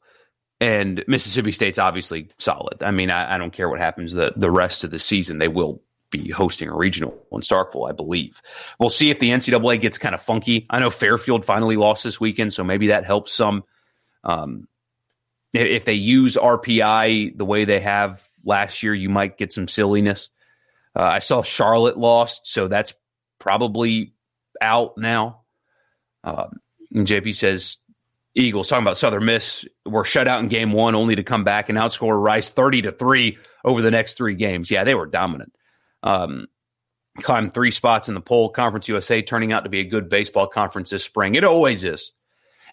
and 0.63 1.03
Mississippi 1.07 1.51
State's 1.51 1.77
obviously 1.77 2.29
solid. 2.39 2.81
I 2.81 2.91
mean, 2.91 3.11
I, 3.11 3.35
I, 3.35 3.37
don't 3.37 3.51
care 3.51 3.67
what 3.67 3.81
happens 3.81 4.13
the 4.13 4.31
the 4.37 4.49
rest 4.49 4.85
of 4.85 4.91
the 4.91 4.99
season; 4.99 5.37
they 5.37 5.49
will 5.49 5.81
be 6.09 6.29
hosting 6.29 6.69
a 6.69 6.75
regional 6.75 7.21
in 7.33 7.41
Starkville, 7.41 7.89
I 7.89 7.91
believe. 7.91 8.41
We'll 8.79 8.89
see 8.89 9.09
if 9.09 9.19
the 9.19 9.31
NCAA 9.31 9.81
gets 9.81 9.97
kind 9.97 10.15
of 10.15 10.21
funky. 10.21 10.65
I 10.69 10.79
know 10.79 10.89
Fairfield 10.89 11.43
finally 11.43 11.75
lost 11.75 12.05
this 12.05 12.17
weekend, 12.17 12.53
so 12.53 12.63
maybe 12.63 12.87
that 12.87 13.03
helps 13.03 13.33
some. 13.33 13.65
Um, 14.23 14.69
if 15.51 15.83
they 15.83 15.93
use 15.93 16.37
RPI 16.37 17.37
the 17.37 17.45
way 17.45 17.65
they 17.65 17.81
have 17.81 18.25
last 18.45 18.83
year, 18.83 18.93
you 18.93 19.09
might 19.09 19.37
get 19.37 19.51
some 19.51 19.67
silliness. 19.67 20.29
Uh, 20.97 21.03
I 21.03 21.19
saw 21.19 21.41
Charlotte 21.41 21.97
lost, 21.97 22.41
so 22.45 22.69
that's 22.69 22.93
probably 23.37 24.13
out 24.61 24.97
now. 24.97 25.41
Um, 26.23 26.61
JP 26.93 27.35
says 27.35 27.77
Eagles 28.35 28.67
talking 28.67 28.83
about 28.83 28.97
Southern 28.97 29.25
Miss 29.25 29.65
were 29.85 30.03
shut 30.03 30.27
out 30.27 30.41
in 30.41 30.47
game 30.47 30.71
one, 30.71 30.95
only 30.95 31.15
to 31.15 31.23
come 31.23 31.43
back 31.43 31.69
and 31.69 31.77
outscore 31.77 32.21
Rice 32.21 32.49
thirty 32.49 32.81
to 32.81 32.91
three 32.91 33.37
over 33.63 33.81
the 33.81 33.91
next 33.91 34.15
three 34.15 34.35
games. 34.35 34.71
Yeah, 34.71 34.83
they 34.83 34.95
were 34.95 35.05
dominant. 35.05 35.53
Um, 36.01 36.47
climbed 37.21 37.53
three 37.53 37.71
spots 37.71 38.09
in 38.09 38.15
the 38.15 38.21
poll. 38.21 38.49
Conference 38.49 38.87
USA 38.87 39.21
turning 39.21 39.51
out 39.51 39.63
to 39.63 39.69
be 39.69 39.79
a 39.79 39.85
good 39.85 40.09
baseball 40.09 40.47
conference 40.47 40.89
this 40.89 41.03
spring. 41.03 41.35
It 41.35 41.43
always 41.43 41.83
is. 41.83 42.11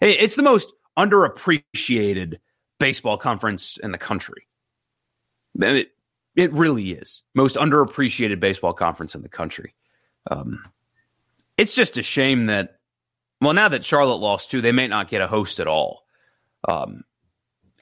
It's 0.01 0.35
the 0.35 0.41
most 0.41 0.71
underappreciated 0.97 2.39
baseball 2.79 3.17
conference 3.17 3.77
in 3.83 3.91
the 3.91 3.97
country. 3.99 4.47
It, 5.59 5.91
it 6.35 6.51
really 6.53 6.91
is 6.91 7.21
most 7.35 7.55
underappreciated 7.55 8.39
baseball 8.39 8.73
conference 8.73 9.13
in 9.13 9.21
the 9.21 9.29
country. 9.29 9.75
Um, 10.31 10.65
it's 11.57 11.73
just 11.73 11.97
a 11.97 12.03
shame 12.03 12.47
that 12.47 12.79
well, 13.41 13.53
now 13.53 13.69
that 13.69 13.83
Charlotte 13.83 14.17
lost 14.17 14.51
too, 14.51 14.61
they 14.61 14.71
may 14.71 14.87
not 14.87 15.09
get 15.09 15.21
a 15.21 15.27
host 15.27 15.59
at 15.59 15.67
all. 15.67 16.03
Um, 16.67 17.03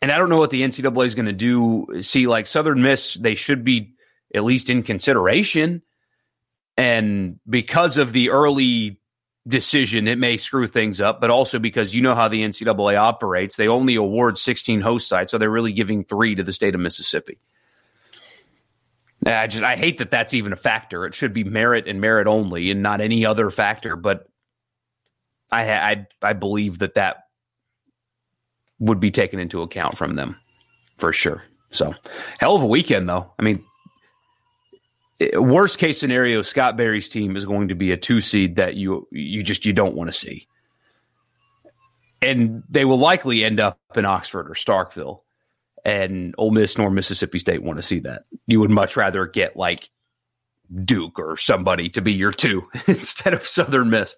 and 0.01 0.11
I 0.11 0.17
don't 0.17 0.29
know 0.29 0.37
what 0.37 0.51
the 0.51 0.61
NCAA 0.61 1.05
is 1.05 1.15
going 1.15 1.25
to 1.25 1.33
do. 1.33 2.01
See, 2.01 2.27
like 2.27 2.47
Southern 2.47 2.81
Miss, 2.81 3.15
they 3.15 3.35
should 3.35 3.65
be 3.65 3.95
at 4.33 4.43
least 4.43 4.69
in 4.69 4.83
consideration. 4.83 5.81
And 6.77 7.39
because 7.47 7.97
of 7.97 8.13
the 8.13 8.29
early 8.29 9.01
decision, 9.45 10.07
it 10.07 10.17
may 10.17 10.37
screw 10.37 10.67
things 10.67 11.01
up, 11.01 11.19
but 11.19 11.29
also 11.29 11.59
because 11.59 11.93
you 11.93 12.01
know 12.01 12.15
how 12.15 12.29
the 12.29 12.41
NCAA 12.41 12.97
operates, 12.97 13.57
they 13.57 13.67
only 13.67 13.95
award 13.95 14.37
16 14.37 14.79
host 14.79 15.09
sites, 15.09 15.31
so 15.31 15.37
they're 15.37 15.49
really 15.49 15.73
giving 15.73 16.05
three 16.05 16.35
to 16.35 16.43
the 16.43 16.53
state 16.53 16.75
of 16.75 16.81
Mississippi. 16.81 17.37
I 19.25 19.47
just 19.47 19.65
I 19.65 19.75
hate 19.75 19.97
that 19.97 20.11
that's 20.11 20.33
even 20.33 20.53
a 20.53 20.55
factor. 20.55 21.05
It 21.05 21.13
should 21.13 21.33
be 21.33 21.43
merit 21.43 21.89
and 21.89 21.99
merit 21.99 22.27
only, 22.27 22.71
and 22.71 22.81
not 22.81 23.01
any 23.01 23.25
other 23.25 23.49
factor. 23.49 23.97
But 23.97 24.28
I 25.51 25.73
I 25.73 26.07
I 26.21 26.33
believe 26.33 26.79
that 26.79 26.95
that 26.95 27.25
would 28.79 28.99
be 28.99 29.11
taken 29.11 29.39
into 29.39 29.61
account 29.61 29.97
from 29.97 30.15
them 30.15 30.35
for 30.97 31.13
sure. 31.13 31.43
So, 31.71 31.93
hell 32.39 32.55
of 32.55 32.61
a 32.61 32.67
weekend 32.67 33.07
though. 33.07 33.31
I 33.37 33.43
mean, 33.43 33.63
worst 35.35 35.77
case 35.77 35.99
scenario, 35.99 36.41
Scott 36.41 36.77
Berry's 36.77 37.09
team 37.09 37.35
is 37.35 37.45
going 37.45 37.67
to 37.67 37.75
be 37.75 37.91
a 37.91 37.97
two 37.97 38.21
seed 38.21 38.55
that 38.55 38.75
you 38.75 39.07
you 39.11 39.43
just 39.43 39.65
you 39.65 39.73
don't 39.73 39.95
want 39.95 40.11
to 40.11 40.17
see, 40.17 40.47
and 42.21 42.63
they 42.69 42.85
will 42.85 42.97
likely 42.97 43.43
end 43.43 43.59
up 43.59 43.79
in 43.95 44.05
Oxford 44.05 44.49
or 44.49 44.53
Starkville, 44.53 45.21
and 45.85 46.33
Ole 46.37 46.51
Miss 46.51 46.77
nor 46.77 46.89
Mississippi 46.89 47.39
State 47.39 47.63
want 47.63 47.77
to 47.77 47.83
see 47.83 47.99
that. 47.99 48.23
You 48.47 48.59
would 48.59 48.71
much 48.71 48.97
rather 48.97 49.27
get 49.27 49.55
like 49.55 49.89
Duke 50.85 51.19
or 51.19 51.37
somebody 51.37 51.89
to 51.89 52.01
be 52.01 52.13
your 52.13 52.31
two 52.31 52.67
instead 52.87 53.33
of 53.33 53.45
Southern 53.45 53.89
Miss 53.89 54.15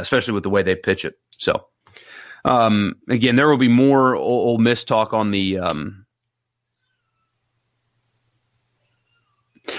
especially 0.00 0.34
with 0.34 0.42
the 0.42 0.50
way 0.50 0.62
they 0.62 0.74
pitch 0.74 1.04
it. 1.04 1.14
So, 1.38 1.66
um, 2.44 2.96
again, 3.08 3.36
there 3.36 3.48
will 3.48 3.56
be 3.56 3.68
more 3.68 4.14
Ole 4.14 4.58
Miss 4.58 4.84
talk 4.84 5.12
on 5.12 5.30
the. 5.30 5.58
Um, 5.58 6.06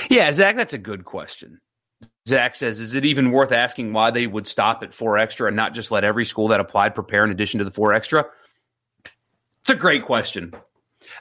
yeah, 0.10 0.32
Zach, 0.32 0.56
that's 0.56 0.74
a 0.74 0.78
good 0.78 1.06
question. 1.06 1.62
Zach 2.28 2.56
says, 2.56 2.82
is 2.82 2.94
it 2.96 3.06
even 3.06 3.32
worth 3.32 3.54
asking 3.54 3.94
why 3.94 4.12
they 4.12 4.28
would 4.28 4.48
stop 4.48 4.84
at 4.84 4.94
four 4.94 5.18
extra 5.18 5.48
and 5.48 5.56
not 5.56 5.74
just 5.74 5.92
let 5.92 6.04
every 6.04 6.26
school 6.26 6.50
that 6.50 6.60
applied 6.60 6.94
prepare 6.94 7.24
in 7.24 7.32
addition 7.32 7.60
to 7.60 7.64
the 7.64 7.72
four 7.72 7.94
extra? 7.94 8.26
It's 9.62 9.70
a 9.70 9.76
great 9.76 10.04
question. 10.04 10.54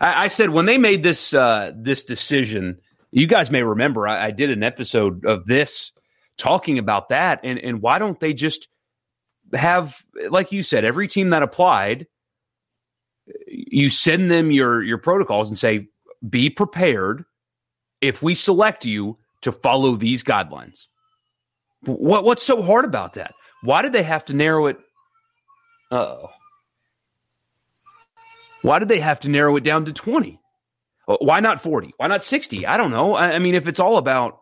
I, 0.00 0.24
I 0.24 0.28
said 0.28 0.50
when 0.50 0.66
they 0.66 0.78
made 0.78 1.04
this 1.04 1.32
uh, 1.32 1.72
this 1.76 2.02
decision, 2.02 2.80
you 3.12 3.26
guys 3.28 3.50
may 3.50 3.62
remember 3.62 4.08
I, 4.08 4.26
I 4.26 4.30
did 4.32 4.50
an 4.50 4.64
episode 4.64 5.24
of 5.24 5.46
this 5.46 5.92
talking 6.36 6.78
about 6.78 7.10
that, 7.10 7.40
and 7.44 7.58
and 7.58 7.80
why 7.80 7.98
don't 7.98 8.18
they 8.18 8.32
just 8.32 8.68
have, 9.52 10.02
like 10.30 10.52
you 10.52 10.62
said, 10.62 10.84
every 10.84 11.08
team 11.08 11.30
that 11.30 11.42
applied, 11.42 12.06
you 13.46 13.88
send 13.88 14.30
them 14.30 14.50
your 14.50 14.82
your 14.82 14.98
protocols 14.98 15.48
and 15.48 15.58
say, 15.58 15.88
be 16.28 16.50
prepared 16.50 17.24
if 18.00 18.22
we 18.22 18.34
select 18.34 18.84
you 18.84 19.18
to 19.42 19.52
follow 19.52 19.96
these 19.96 20.24
guidelines. 20.24 20.86
What 21.84 22.24
what's 22.24 22.42
so 22.42 22.62
hard 22.62 22.84
about 22.84 23.14
that? 23.14 23.34
Why 23.62 23.82
did 23.82 23.92
they 23.92 24.02
have 24.02 24.24
to 24.26 24.34
narrow 24.34 24.66
it? 24.66 24.78
oh. 25.90 26.30
Why 28.62 28.80
did 28.80 28.88
they 28.88 28.98
have 28.98 29.20
to 29.20 29.28
narrow 29.28 29.54
it 29.56 29.62
down 29.62 29.84
to 29.84 29.92
20? 29.92 30.40
Uh, 31.06 31.16
why 31.20 31.38
not 31.38 31.60
40? 31.62 31.94
Why 31.98 32.08
not 32.08 32.24
60? 32.24 32.66
I 32.66 32.76
don't 32.76 32.90
know. 32.90 33.14
I, 33.14 33.34
I 33.34 33.38
mean, 33.38 33.54
if 33.54 33.68
it's 33.68 33.78
all 33.78 33.96
about 33.96 34.40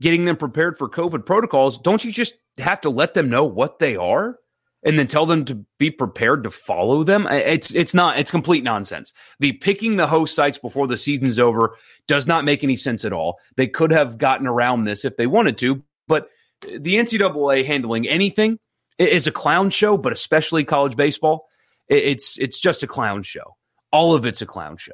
getting 0.00 0.24
them 0.24 0.36
prepared 0.36 0.78
for 0.78 0.88
COVID 0.88 1.24
protocols, 1.24 1.78
don't 1.78 2.04
you 2.04 2.10
just 2.10 2.34
have 2.58 2.80
to 2.82 2.90
let 2.90 3.14
them 3.14 3.30
know 3.30 3.44
what 3.44 3.78
they 3.78 3.96
are 3.96 4.38
and 4.84 4.98
then 4.98 5.06
tell 5.06 5.26
them 5.26 5.44
to 5.44 5.64
be 5.78 5.90
prepared 5.90 6.44
to 6.44 6.50
follow 6.50 7.04
them. 7.04 7.26
It's 7.30 7.72
it's 7.72 7.94
not 7.94 8.18
it's 8.18 8.30
complete 8.30 8.64
nonsense. 8.64 9.12
The 9.38 9.52
picking 9.52 9.96
the 9.96 10.06
host 10.06 10.34
sites 10.34 10.58
before 10.58 10.86
the 10.86 10.96
season's 10.96 11.38
over 11.38 11.76
does 12.08 12.26
not 12.26 12.44
make 12.44 12.64
any 12.64 12.76
sense 12.76 13.04
at 13.04 13.12
all. 13.12 13.38
They 13.56 13.68
could 13.68 13.92
have 13.92 14.18
gotten 14.18 14.46
around 14.46 14.84
this 14.84 15.04
if 15.04 15.16
they 15.16 15.26
wanted 15.26 15.58
to, 15.58 15.82
but 16.08 16.28
the 16.62 16.96
NCAA 16.96 17.64
handling 17.64 18.08
anything 18.08 18.58
is 18.98 19.26
a 19.26 19.32
clown 19.32 19.70
show, 19.70 19.96
but 19.96 20.12
especially 20.12 20.64
college 20.64 20.96
baseball, 20.96 21.46
it's 21.88 22.38
it's 22.38 22.58
just 22.58 22.82
a 22.82 22.86
clown 22.86 23.22
show. 23.22 23.56
All 23.92 24.14
of 24.14 24.26
it's 24.26 24.42
a 24.42 24.46
clown 24.46 24.76
show. 24.78 24.92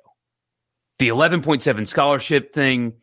The 0.99 1.09
11.7 1.09 1.87
scholarship 1.87 2.53
thing, 2.53 2.95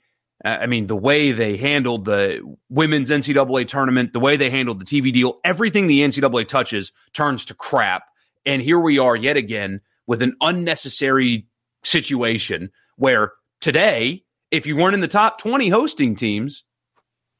I 0.45 0.67
mean, 0.67 0.85
the 0.85 0.95
way 0.95 1.31
they 1.31 1.57
handled 1.57 2.05
the 2.05 2.39
women's 2.69 3.09
NCAA 3.09 3.67
tournament, 3.67 4.13
the 4.13 4.19
way 4.19 4.37
they 4.37 4.51
handled 4.51 4.79
the 4.79 4.85
TV 4.85 5.11
deal, 5.11 5.39
everything 5.43 5.87
the 5.87 6.01
NCAA 6.01 6.47
touches 6.47 6.91
turns 7.13 7.45
to 7.45 7.55
crap. 7.55 8.03
And 8.45 8.61
here 8.61 8.79
we 8.79 8.99
are 8.99 9.15
yet 9.15 9.37
again 9.37 9.81
with 10.05 10.21
an 10.21 10.35
unnecessary 10.41 11.47
situation 11.83 12.71
where 12.97 13.33
today, 13.59 14.23
if 14.51 14.67
you 14.67 14.75
weren't 14.75 14.93
in 14.93 14.99
the 14.99 15.07
top 15.07 15.39
20 15.39 15.69
hosting 15.69 16.15
teams, 16.15 16.63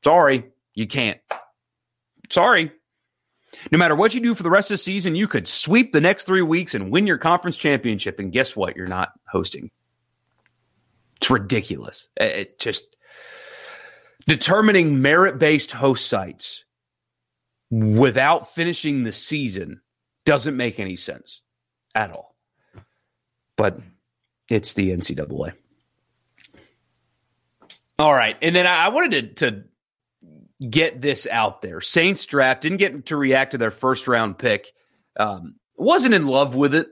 sorry, 0.04 0.46
you 0.74 0.88
can't. 0.88 1.20
Sorry. 2.32 2.72
No 3.72 3.78
matter 3.78 3.96
what 3.96 4.16
you 4.16 4.20
do 4.20 4.34
for 4.34 4.42
the 4.42 4.50
rest 4.50 4.72
of 4.72 4.76
the 4.76 4.84
season, 4.84 5.16
you 5.16 5.28
could 5.28 5.48
sweep 5.48 5.94
the 5.94 6.02
next 6.02 6.24
three 6.24 6.42
weeks 6.42 6.74
and 6.74 6.92
win 6.92 7.06
your 7.06 7.20
conference 7.20 7.56
championship. 7.56 8.18
And 8.18 8.32
guess 8.32 8.56
what? 8.56 8.76
You're 8.76 8.88
not 8.88 9.10
hosting. 9.30 9.70
It's 11.18 11.30
ridiculous. 11.30 12.08
It 12.18 12.60
just 12.60 12.95
determining 14.28 15.02
merit 15.02 15.40
based 15.40 15.72
host 15.72 16.08
sites 16.08 16.64
without 17.70 18.54
finishing 18.54 19.04
the 19.04 19.12
season 19.12 19.82
doesn't 20.26 20.58
make 20.58 20.80
any 20.80 20.96
sense 20.96 21.42
at 21.94 22.12
all. 22.12 22.36
But 23.58 23.80
it's 24.50 24.74
the 24.74 24.90
NCAA. 24.92 25.54
All 27.98 28.14
right. 28.14 28.36
And 28.42 28.56
then 28.56 28.68
I 28.68 28.90
wanted 28.90 29.38
to, 29.38 29.52
to 29.52 30.70
get 30.70 31.02
this 31.02 31.28
out 31.28 31.62
there. 31.62 31.82
Saints 31.82 32.26
draft 32.26 32.62
didn't 32.62 32.78
get 32.78 33.06
to 33.08 33.16
react 33.16 33.52
to 33.52 33.58
their 33.58 33.72
first 33.72 34.08
round 34.08 34.38
pick. 34.38 34.74
Um, 35.18 35.56
wasn't 35.78 36.14
in 36.14 36.28
love 36.28 36.56
with 36.56 36.76
it. 36.76 36.88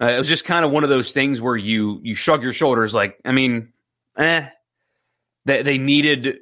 Uh, 0.00 0.06
it 0.06 0.18
was 0.18 0.28
just 0.28 0.44
kind 0.44 0.64
of 0.64 0.70
one 0.70 0.84
of 0.84 0.90
those 0.90 1.12
things 1.12 1.40
where 1.40 1.56
you 1.56 2.00
you 2.02 2.14
shrug 2.14 2.42
your 2.42 2.52
shoulders, 2.52 2.94
like, 2.94 3.20
I 3.24 3.32
mean, 3.32 3.72
eh. 4.16 4.48
They 5.44 5.62
they 5.62 5.78
needed, 5.78 6.38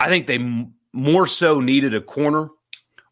I 0.00 0.08
think 0.08 0.26
they 0.26 0.36
m- 0.36 0.74
more 0.92 1.26
so 1.26 1.60
needed 1.60 1.94
a 1.94 2.00
corner 2.00 2.48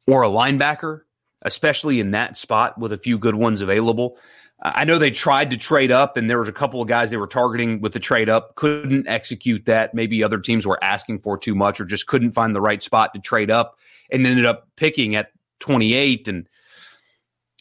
or 0.07 0.23
a 0.23 0.29
linebacker, 0.29 1.03
especially 1.43 2.01
in 2.01 2.13
that 2.13 2.37
spot 2.37 2.79
with 2.79 2.93
a 2.93 2.99
few 2.99 3.19
good 3.19 3.35
ones 3.35 3.61
available. 3.61 4.17
I 4.61 4.85
know 4.85 4.99
they 4.99 5.13
tried 5.13 5.51
to 5.51 5.57
trade 5.57 5.93
up, 5.93 6.17
and 6.17 6.29
there 6.29 6.41
was 6.41 6.49
a 6.49 6.53
couple 6.53 6.83
of 6.83 6.89
guys 6.89 7.11
they 7.11 7.17
were 7.17 7.29
targeting 7.29 7.81
with 7.81 7.93
the 7.93 8.01
trade 8.01 8.29
up. 8.29 8.57
Couldn't 8.57 9.07
execute 9.07 9.67
that. 9.67 9.95
Maybe 9.95 10.25
other 10.25 10.41
teams 10.41 10.67
were 10.67 10.83
asking 10.83 11.21
for 11.21 11.39
too 11.39 11.55
much, 11.55 11.81
or 11.81 11.85
just 11.85 12.09
couldn't 12.09 12.33
find 12.33 12.57
the 12.57 12.61
right 12.61 12.83
spot 12.83 13.15
to 13.15 13.21
trade 13.21 13.53
up, 13.53 13.79
and 14.11 14.27
ended 14.27 14.47
up 14.47 14.67
picking 14.75 15.15
at 15.15 15.31
28. 15.61 16.27
And 16.27 16.49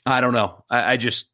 I 0.08 0.22
don't 0.22 0.34
know. 0.34 0.64
I, 0.72 0.94
I 0.94 0.98
just, 0.98 1.28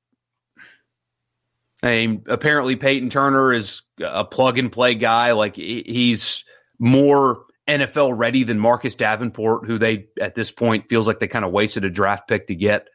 I 1.82 1.92
mean, 1.92 2.24
apparently 2.28 2.76
Payton 2.76 3.10
Turner 3.10 3.54
is 3.54 3.84
a 4.02 4.26
plug 4.26 4.58
and 4.58 4.70
play 4.70 4.96
guy. 4.96 5.32
Like 5.32 5.56
he's 5.56 6.44
more 6.78 7.46
NFL 7.68 8.14
ready 8.16 8.44
than 8.44 8.60
Marcus 8.60 8.96
Davenport, 8.96 9.66
who 9.66 9.78
they 9.78 10.08
at 10.20 10.36
this 10.36 10.52
point 10.52 10.90
feels 10.90 11.08
like 11.08 11.20
they 11.20 11.28
kind 11.28 11.46
of 11.46 11.52
wasted 11.52 11.86
a 11.86 11.90
draft 11.90 12.28
pick 12.28 12.48
to 12.48 12.56
get. 12.56 12.90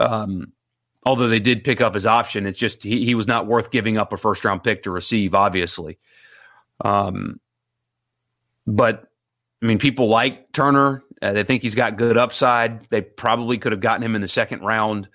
Um, 0.00 0.52
although 1.06 1.28
they 1.28 1.40
did 1.40 1.62
pick 1.62 1.80
up 1.80 1.94
his 1.94 2.06
option, 2.06 2.46
it's 2.46 2.58
just 2.58 2.82
he, 2.82 3.04
he 3.04 3.14
was 3.14 3.28
not 3.28 3.46
worth 3.46 3.70
giving 3.70 3.96
up 3.96 4.12
a 4.12 4.16
first 4.16 4.44
round 4.44 4.64
pick 4.64 4.82
to 4.82 4.90
receive. 4.90 5.34
Obviously, 5.34 5.98
um, 6.84 7.38
but 8.66 9.06
I 9.62 9.66
mean, 9.66 9.78
people 9.78 10.08
like 10.08 10.52
Turner. 10.52 11.02
Uh, 11.22 11.32
they 11.32 11.44
think 11.44 11.62
he's 11.62 11.74
got 11.74 11.96
good 11.96 12.18
upside. 12.18 12.86
They 12.90 13.00
probably 13.00 13.58
could 13.58 13.72
have 13.72 13.80
gotten 13.80 14.02
him 14.02 14.14
in 14.14 14.20
the 14.20 14.28
second 14.28 14.60
round. 14.60 15.08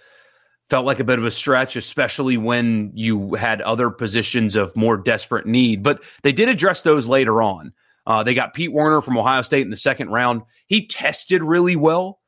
Felt 0.69 0.85
like 0.85 0.99
a 0.99 1.03
bit 1.03 1.19
of 1.19 1.25
a 1.25 1.31
stretch, 1.31 1.75
especially 1.75 2.37
when 2.37 2.91
you 2.95 3.35
had 3.35 3.61
other 3.61 3.89
positions 3.89 4.55
of 4.55 4.75
more 4.75 4.97
desperate 4.97 5.45
need. 5.45 5.83
But 5.83 6.01
they 6.23 6.31
did 6.31 6.47
address 6.47 6.81
those 6.81 7.07
later 7.07 7.41
on. 7.41 7.73
Uh, 8.09 8.23
they 8.23 8.33
got 8.33 8.55
Pete 8.55 8.73
Werner 8.73 9.01
from 9.01 9.19
Ohio 9.19 9.43
State 9.43 9.61
in 9.61 9.69
the 9.69 9.77
second 9.77 10.09
round. 10.09 10.41
He 10.65 10.87
tested 10.87 11.43
really 11.43 11.75
well. 11.75 12.19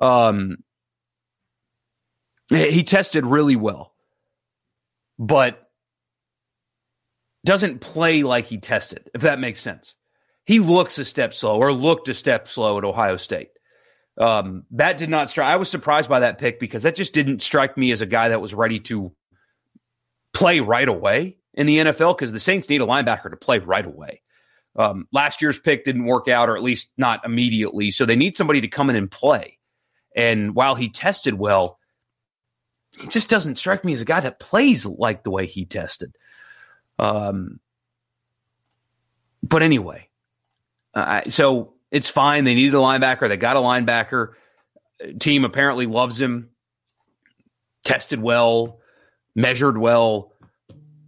Um, 0.00 0.58
he 2.50 2.84
tested 2.84 3.24
really 3.24 3.56
well, 3.56 3.94
but 5.18 5.70
doesn't 7.46 7.80
play 7.80 8.24
like 8.24 8.44
he 8.44 8.58
tested, 8.58 9.10
if 9.14 9.22
that 9.22 9.40
makes 9.40 9.62
sense. 9.62 9.94
He 10.44 10.60
looks 10.60 10.98
a 10.98 11.04
step 11.04 11.32
slow 11.32 11.56
or 11.56 11.72
looked 11.72 12.10
a 12.10 12.14
step 12.14 12.46
slow 12.46 12.76
at 12.76 12.84
Ohio 12.84 13.16
State. 13.16 13.48
Um, 14.20 14.64
that 14.72 14.98
did 14.98 15.08
not 15.08 15.30
strike. 15.30 15.48
I 15.48 15.56
was 15.56 15.70
surprised 15.70 16.10
by 16.10 16.20
that 16.20 16.36
pick 16.36 16.60
because 16.60 16.82
that 16.82 16.94
just 16.94 17.14
didn't 17.14 17.42
strike 17.42 17.78
me 17.78 17.90
as 17.90 18.02
a 18.02 18.06
guy 18.06 18.28
that 18.28 18.42
was 18.42 18.52
ready 18.52 18.80
to 18.80 19.12
play 20.34 20.60
right 20.60 20.88
away 20.88 21.38
in 21.54 21.66
the 21.66 21.78
NFL 21.78 22.18
because 22.18 22.32
the 22.32 22.40
Saints 22.40 22.68
need 22.68 22.82
a 22.82 22.86
linebacker 22.86 23.30
to 23.30 23.36
play 23.36 23.60
right 23.60 23.86
away. 23.86 24.20
Um, 24.74 25.06
last 25.12 25.42
year's 25.42 25.58
pick 25.58 25.84
didn't 25.84 26.06
work 26.06 26.28
out, 26.28 26.48
or 26.48 26.56
at 26.56 26.62
least 26.62 26.90
not 26.96 27.24
immediately. 27.24 27.90
So 27.90 28.06
they 28.06 28.16
need 28.16 28.36
somebody 28.36 28.62
to 28.62 28.68
come 28.68 28.90
in 28.90 28.96
and 28.96 29.10
play. 29.10 29.58
And 30.16 30.54
while 30.54 30.74
he 30.74 30.88
tested 30.88 31.34
well, 31.34 31.78
he 32.98 33.06
just 33.08 33.28
doesn't 33.30 33.56
strike 33.56 33.84
me 33.84 33.92
as 33.92 34.00
a 34.00 34.06
guy 34.06 34.20
that 34.20 34.38
plays 34.40 34.84
like 34.84 35.24
the 35.24 35.30
way 35.30 35.46
he 35.46 35.64
tested. 35.64 36.14
Um, 36.98 37.60
but 39.42 39.62
anyway, 39.62 40.08
uh, 40.94 41.22
so 41.28 41.74
it's 41.90 42.08
fine. 42.08 42.44
They 42.44 42.54
needed 42.54 42.74
a 42.74 42.78
linebacker. 42.78 43.28
They 43.28 43.36
got 43.36 43.56
a 43.56 43.60
linebacker. 43.60 44.34
Team 45.18 45.44
apparently 45.44 45.86
loves 45.86 46.20
him. 46.20 46.50
Tested 47.84 48.22
well, 48.22 48.78
measured 49.34 49.76
well. 49.76 50.32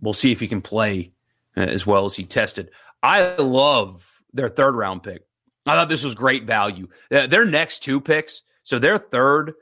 We'll 0.01 0.15
see 0.15 0.33
if 0.33 0.41
he 0.41 0.49
can 0.49 0.61
play 0.61 1.13
uh, 1.57 1.61
as 1.61 1.87
well 1.87 2.07
as 2.07 2.15
he 2.15 2.25
tested. 2.25 2.71
I 3.05 3.37
love 3.37 4.03
their 4.33 4.49
third 4.49 4.75
round 4.75 5.03
pick. 5.03 5.23
I 5.67 5.73
thought 5.73 5.89
this 5.89 6.03
was 6.03 6.15
great 6.15 6.45
value. 6.45 6.89
Uh, 7.13 7.27
their 7.27 7.45
next 7.45 7.81
two 7.83 8.01
picks, 8.01 8.43
so 8.65 8.79
their 8.79 8.99
third, 8.99 9.55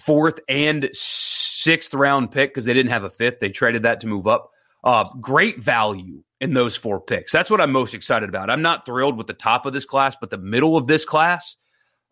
fourth, 0.00 0.40
and 0.48 0.88
sixth 0.92 1.92
round 1.92 2.30
pick, 2.30 2.50
because 2.50 2.64
they 2.64 2.72
didn't 2.72 2.92
have 2.92 3.04
a 3.04 3.10
fifth, 3.10 3.40
they 3.40 3.50
traded 3.50 3.82
that 3.82 4.00
to 4.00 4.06
move 4.06 4.26
up. 4.26 4.50
Uh, 4.82 5.04
great 5.20 5.60
value 5.60 6.22
in 6.40 6.54
those 6.54 6.74
four 6.74 7.00
picks. 7.00 7.32
That's 7.32 7.50
what 7.50 7.60
I'm 7.60 7.70
most 7.70 7.92
excited 7.92 8.30
about. 8.30 8.50
I'm 8.50 8.62
not 8.62 8.86
thrilled 8.86 9.18
with 9.18 9.26
the 9.26 9.34
top 9.34 9.66
of 9.66 9.74
this 9.74 9.84
class, 9.84 10.16
but 10.18 10.30
the 10.30 10.38
middle 10.38 10.76
of 10.76 10.86
this 10.86 11.04
class, 11.04 11.56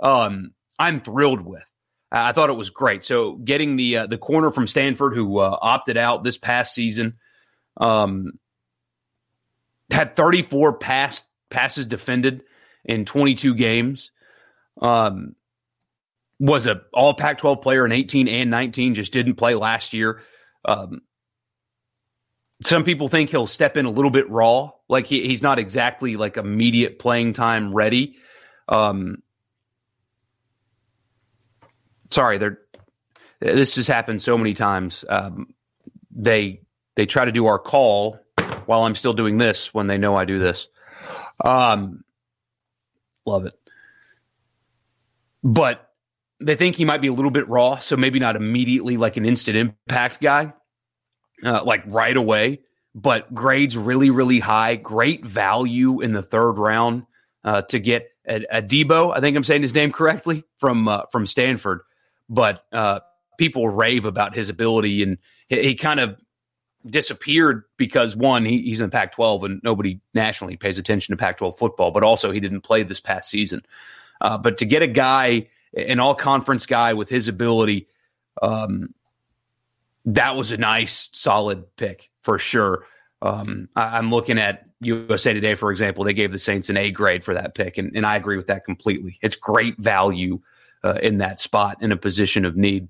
um, 0.00 0.52
I'm 0.78 1.00
thrilled 1.00 1.40
with. 1.40 1.64
I 2.12 2.32
thought 2.32 2.50
it 2.50 2.54
was 2.54 2.70
great. 2.70 3.04
So 3.04 3.36
getting 3.36 3.76
the 3.76 3.98
uh, 3.98 4.06
the 4.06 4.18
corner 4.18 4.50
from 4.50 4.66
Stanford 4.66 5.14
who 5.14 5.38
uh, 5.38 5.56
opted 5.60 5.96
out 5.96 6.24
this 6.24 6.38
past 6.38 6.74
season, 6.74 7.16
um, 7.78 8.32
had 9.90 10.16
34 10.16 10.74
pass 10.74 11.22
passes 11.50 11.86
defended 11.86 12.44
in 12.84 13.04
22 13.04 13.54
games. 13.54 14.10
Um, 14.80 15.34
was 16.40 16.66
a 16.66 16.82
all 16.92 17.14
Pac-12 17.14 17.62
player 17.62 17.84
in 17.84 17.92
18 17.92 18.28
and 18.28 18.50
19. 18.50 18.94
Just 18.94 19.12
didn't 19.12 19.34
play 19.34 19.54
last 19.54 19.92
year. 19.92 20.20
Um, 20.64 21.00
some 22.62 22.84
people 22.84 23.08
think 23.08 23.30
he'll 23.30 23.46
step 23.46 23.76
in 23.76 23.86
a 23.86 23.90
little 23.90 24.10
bit 24.10 24.28
raw, 24.30 24.70
like 24.88 25.06
he, 25.06 25.26
he's 25.26 25.42
not 25.42 25.58
exactly 25.58 26.16
like 26.16 26.36
immediate 26.36 26.98
playing 26.98 27.32
time 27.32 27.72
ready. 27.72 28.16
Um, 28.68 29.22
sorry, 32.10 32.38
this 33.40 33.76
has 33.76 33.86
happened 33.86 34.22
so 34.22 34.36
many 34.36 34.54
times. 34.54 35.04
Um, 35.08 35.54
they 36.10 36.62
they 36.96 37.06
try 37.06 37.24
to 37.24 37.32
do 37.32 37.46
our 37.46 37.58
call 37.58 38.18
while 38.68 38.82
I'm 38.82 38.94
still 38.94 39.12
doing 39.12 39.38
this 39.38 39.72
when 39.72 39.86
they 39.86 39.98
know 39.98 40.14
I 40.16 40.24
do 40.24 40.38
this. 40.38 40.68
Um, 41.44 42.04
love 43.24 43.46
it, 43.46 43.54
but 45.42 45.90
they 46.40 46.54
think 46.54 46.76
he 46.76 46.84
might 46.84 47.00
be 47.00 47.08
a 47.08 47.12
little 47.12 47.30
bit 47.30 47.48
raw, 47.48 47.78
so 47.78 47.96
maybe 47.96 48.18
not 48.18 48.36
immediately 48.36 48.96
like 48.96 49.16
an 49.16 49.24
instant 49.24 49.56
impact 49.56 50.20
guy 50.20 50.52
uh, 51.44 51.62
like 51.64 51.82
right 51.86 52.16
away, 52.16 52.60
but 52.94 53.32
grades 53.34 53.76
really, 53.76 54.10
really 54.10 54.40
high. 54.40 54.76
Great 54.76 55.24
value 55.24 56.00
in 56.00 56.12
the 56.12 56.22
third 56.22 56.52
round 56.52 57.04
uh, 57.44 57.62
to 57.62 57.78
get 57.78 58.10
a, 58.26 58.62
Debo. 58.62 59.16
I 59.16 59.20
think 59.20 59.36
I'm 59.36 59.44
saying 59.44 59.62
his 59.62 59.74
name 59.74 59.92
correctly 59.92 60.44
from 60.58 60.88
uh, 60.88 61.02
from 61.10 61.26
Stanford, 61.26 61.80
but 62.28 62.64
uh, 62.72 63.00
people 63.38 63.68
rave 63.68 64.04
about 64.04 64.34
his 64.34 64.48
ability, 64.48 65.02
and 65.02 65.18
he, 65.48 65.68
he 65.68 65.74
kind 65.74 66.00
of 66.00 66.16
disappeared 66.90 67.64
because 67.76 68.16
one, 68.16 68.44
he, 68.44 68.62
he's 68.62 68.80
in 68.80 68.90
Pac-12 68.90 69.44
and 69.44 69.60
nobody 69.62 70.00
nationally 70.14 70.56
pays 70.56 70.78
attention 70.78 71.12
to 71.12 71.16
Pac-12 71.16 71.58
football, 71.58 71.90
but 71.90 72.02
also 72.02 72.30
he 72.30 72.40
didn't 72.40 72.62
play 72.62 72.82
this 72.82 73.00
past 73.00 73.30
season. 73.30 73.62
Uh, 74.20 74.38
but 74.38 74.58
to 74.58 74.64
get 74.64 74.82
a 74.82 74.86
guy, 74.86 75.48
an 75.74 76.00
all-conference 76.00 76.66
guy 76.66 76.94
with 76.94 77.08
his 77.08 77.28
ability, 77.28 77.88
um, 78.42 78.94
that 80.06 80.36
was 80.36 80.52
a 80.52 80.56
nice, 80.56 81.08
solid 81.12 81.76
pick 81.76 82.10
for 82.22 82.38
sure. 82.38 82.84
Um, 83.20 83.68
I, 83.76 83.98
am 83.98 84.10
looking 84.10 84.38
at 84.38 84.66
USA 84.80 85.32
Today, 85.32 85.54
for 85.54 85.70
example. 85.70 86.04
They 86.04 86.14
gave 86.14 86.32
the 86.32 86.38
Saints 86.38 86.70
an 86.70 86.76
A 86.76 86.90
grade 86.90 87.24
for 87.24 87.34
that 87.34 87.54
pick, 87.54 87.78
and, 87.78 87.96
and 87.96 88.06
I 88.06 88.16
agree 88.16 88.36
with 88.36 88.46
that 88.46 88.64
completely. 88.64 89.18
It's 89.22 89.36
great 89.36 89.76
value 89.78 90.40
uh, 90.84 90.98
in 91.02 91.18
that 91.18 91.40
spot 91.40 91.82
in 91.82 91.92
a 91.92 91.96
position 91.96 92.44
of 92.44 92.56
need. 92.56 92.88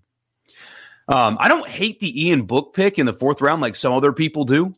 Um, 1.09 1.38
I 1.40 1.49
don't 1.49 1.68
hate 1.68 2.01
the 2.01 2.27
Ian 2.27 2.42
Book 2.42 2.75
pick 2.75 2.99
in 2.99 3.07
the 3.07 3.12
fourth 3.14 3.40
round 3.40 3.62
like 3.62 3.75
some 3.75 3.94
other 3.94 4.12
people 4.12 4.44
do, 4.44 4.75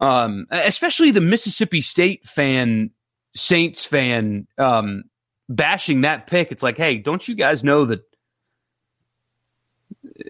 um, 0.00 0.46
especially 0.50 1.12
the 1.12 1.20
Mississippi 1.20 1.80
State 1.80 2.26
fan, 2.26 2.90
Saints 3.34 3.84
fan, 3.84 4.48
um, 4.58 5.04
bashing 5.48 6.00
that 6.00 6.26
pick. 6.26 6.50
It's 6.50 6.64
like, 6.64 6.76
hey, 6.76 6.96
don't 6.98 7.26
you 7.26 7.36
guys 7.36 7.62
know 7.62 7.84
that 7.86 8.02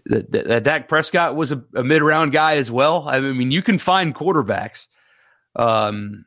that, 0.07 0.31
that 0.31 0.65
Dak 0.65 0.89
Prescott 0.89 1.37
was 1.37 1.53
a, 1.53 1.63
a 1.75 1.83
mid 1.83 2.03
round 2.03 2.33
guy 2.33 2.57
as 2.57 2.71
well. 2.71 3.09
I 3.09 3.21
mean, 3.21 3.51
you 3.51 3.63
can 3.63 3.79
find 3.79 4.15
quarterbacks, 4.15 4.89
um, 5.57 6.25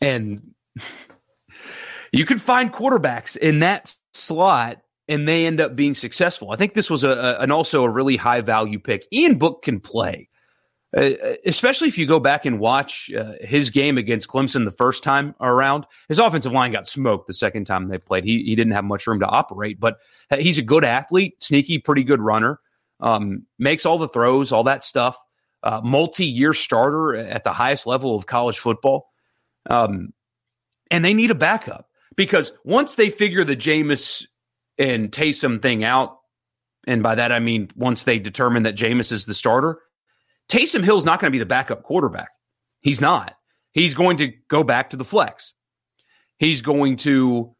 and 0.00 0.54
you 2.12 2.24
can 2.24 2.38
find 2.38 2.72
quarterbacks 2.72 3.36
in 3.36 3.60
that 3.60 3.94
slot, 4.12 4.78
and 5.08 5.26
they 5.26 5.46
end 5.46 5.60
up 5.60 5.74
being 5.74 5.94
successful. 5.94 6.50
I 6.50 6.56
think 6.56 6.74
this 6.74 6.90
was 6.90 7.04
a, 7.04 7.10
a 7.10 7.38
an 7.40 7.50
also 7.50 7.84
a 7.84 7.88
really 7.88 8.16
high 8.16 8.40
value 8.40 8.78
pick. 8.78 9.06
Ian 9.12 9.38
Book 9.38 9.62
can 9.62 9.80
play. 9.80 10.28
Uh, 10.96 11.10
especially 11.44 11.86
if 11.86 11.98
you 11.98 12.06
go 12.06 12.18
back 12.18 12.46
and 12.46 12.58
watch 12.58 13.10
uh, 13.12 13.32
his 13.42 13.68
game 13.68 13.98
against 13.98 14.26
Clemson 14.26 14.64
the 14.64 14.70
first 14.70 15.02
time 15.02 15.34
around. 15.38 15.84
His 16.08 16.18
offensive 16.18 16.52
line 16.52 16.72
got 16.72 16.86
smoked 16.86 17.26
the 17.26 17.34
second 17.34 17.66
time 17.66 17.88
they 17.88 17.98
played. 17.98 18.24
He 18.24 18.42
he 18.44 18.56
didn't 18.56 18.72
have 18.72 18.84
much 18.84 19.06
room 19.06 19.20
to 19.20 19.26
operate, 19.26 19.78
but 19.78 19.98
he's 20.38 20.58
a 20.58 20.62
good 20.62 20.84
athlete, 20.84 21.34
sneaky, 21.40 21.78
pretty 21.78 22.04
good 22.04 22.22
runner. 22.22 22.58
Um, 23.00 23.46
makes 23.58 23.84
all 23.84 23.98
the 23.98 24.08
throws, 24.08 24.50
all 24.50 24.64
that 24.64 24.82
stuff. 24.82 25.18
Uh, 25.62 25.80
multi-year 25.84 26.54
starter 26.54 27.16
at 27.16 27.44
the 27.44 27.52
highest 27.52 27.86
level 27.86 28.16
of 28.16 28.26
college 28.26 28.58
football. 28.58 29.10
Um, 29.68 30.14
and 30.90 31.04
they 31.04 31.14
need 31.14 31.30
a 31.30 31.34
backup 31.34 31.88
because 32.16 32.52
once 32.64 32.94
they 32.94 33.10
figure 33.10 33.44
the 33.44 33.56
Jameis 33.56 34.26
and 34.78 35.10
Taysom 35.10 35.60
thing 35.60 35.84
out, 35.84 36.18
and 36.86 37.02
by 37.02 37.16
that 37.16 37.32
I 37.32 37.40
mean 37.40 37.70
once 37.74 38.04
they 38.04 38.18
determine 38.18 38.64
that 38.64 38.76
Jameis 38.76 39.12
is 39.12 39.26
the 39.26 39.34
starter 39.34 39.80
Taysom 40.48 40.82
Hill's 40.82 41.04
not 41.04 41.20
going 41.20 41.30
to 41.30 41.34
be 41.34 41.38
the 41.38 41.46
backup 41.46 41.82
quarterback. 41.82 42.30
He's 42.80 43.00
not. 43.00 43.34
He's 43.72 43.94
going 43.94 44.16
to 44.18 44.32
go 44.48 44.64
back 44.64 44.90
to 44.90 44.96
the 44.96 45.04
flex. 45.04 45.52
He's 46.38 46.62
going 46.62 46.96
to 46.98 47.54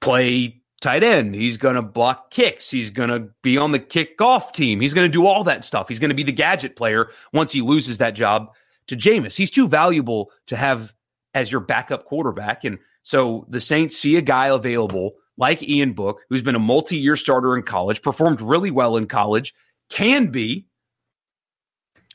play 0.00 0.62
tight 0.80 1.02
end. 1.02 1.34
He's 1.34 1.56
going 1.56 1.76
to 1.76 1.82
block 1.82 2.30
kicks. 2.30 2.70
He's 2.70 2.90
going 2.90 3.08
to 3.08 3.30
be 3.42 3.56
on 3.56 3.72
the 3.72 3.78
kickoff 3.78 4.52
team. 4.52 4.80
He's 4.80 4.92
going 4.92 5.10
to 5.10 5.12
do 5.12 5.26
all 5.26 5.44
that 5.44 5.64
stuff. 5.64 5.88
He's 5.88 5.98
going 5.98 6.10
to 6.10 6.14
be 6.14 6.24
the 6.24 6.32
gadget 6.32 6.76
player 6.76 7.08
once 7.32 7.52
he 7.52 7.62
loses 7.62 7.98
that 7.98 8.14
job 8.14 8.48
to 8.88 8.96
Jameis. 8.96 9.36
He's 9.36 9.50
too 9.50 9.66
valuable 9.66 10.30
to 10.48 10.56
have 10.56 10.92
as 11.32 11.50
your 11.50 11.60
backup 11.60 12.04
quarterback. 12.04 12.64
And 12.64 12.78
so 13.02 13.46
the 13.48 13.60
Saints 13.60 13.96
see 13.96 14.16
a 14.16 14.20
guy 14.20 14.48
available 14.48 15.14
like 15.36 15.62
Ian 15.62 15.92
Book, 15.92 16.22
who's 16.28 16.42
been 16.42 16.54
a 16.54 16.60
multi 16.60 16.96
year 16.96 17.16
starter 17.16 17.56
in 17.56 17.62
college, 17.62 18.02
performed 18.02 18.40
really 18.40 18.70
well 18.70 18.96
in 18.96 19.06
college, 19.06 19.54
can 19.90 20.28
be 20.28 20.66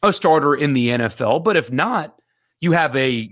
a 0.01 0.13
starter 0.13 0.55
in 0.55 0.73
the 0.73 0.89
NFL. 0.89 1.43
But 1.43 1.57
if 1.57 1.71
not, 1.71 2.19
you 2.59 2.71
have 2.71 2.95
a, 2.95 3.29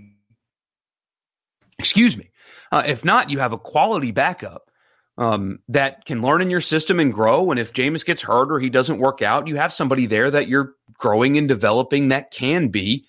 excuse 1.78 2.16
me, 2.16 2.30
uh, 2.70 2.82
if 2.86 3.04
not, 3.04 3.30
you 3.30 3.38
have 3.38 3.52
a 3.52 3.58
quality 3.58 4.10
backup 4.10 4.70
um, 5.16 5.58
that 5.68 6.04
can 6.04 6.22
learn 6.22 6.42
in 6.42 6.50
your 6.50 6.60
system 6.60 7.00
and 7.00 7.12
grow. 7.12 7.50
And 7.50 7.58
if 7.58 7.72
Jameis 7.72 8.04
gets 8.04 8.22
hurt 8.22 8.52
or 8.52 8.60
he 8.60 8.70
doesn't 8.70 8.98
work 8.98 9.22
out, 9.22 9.48
you 9.48 9.56
have 9.56 9.72
somebody 9.72 10.06
there 10.06 10.30
that 10.30 10.48
you're 10.48 10.74
growing 10.94 11.36
and 11.36 11.48
developing 11.48 12.08
that 12.08 12.30
can 12.30 12.68
be 12.68 13.06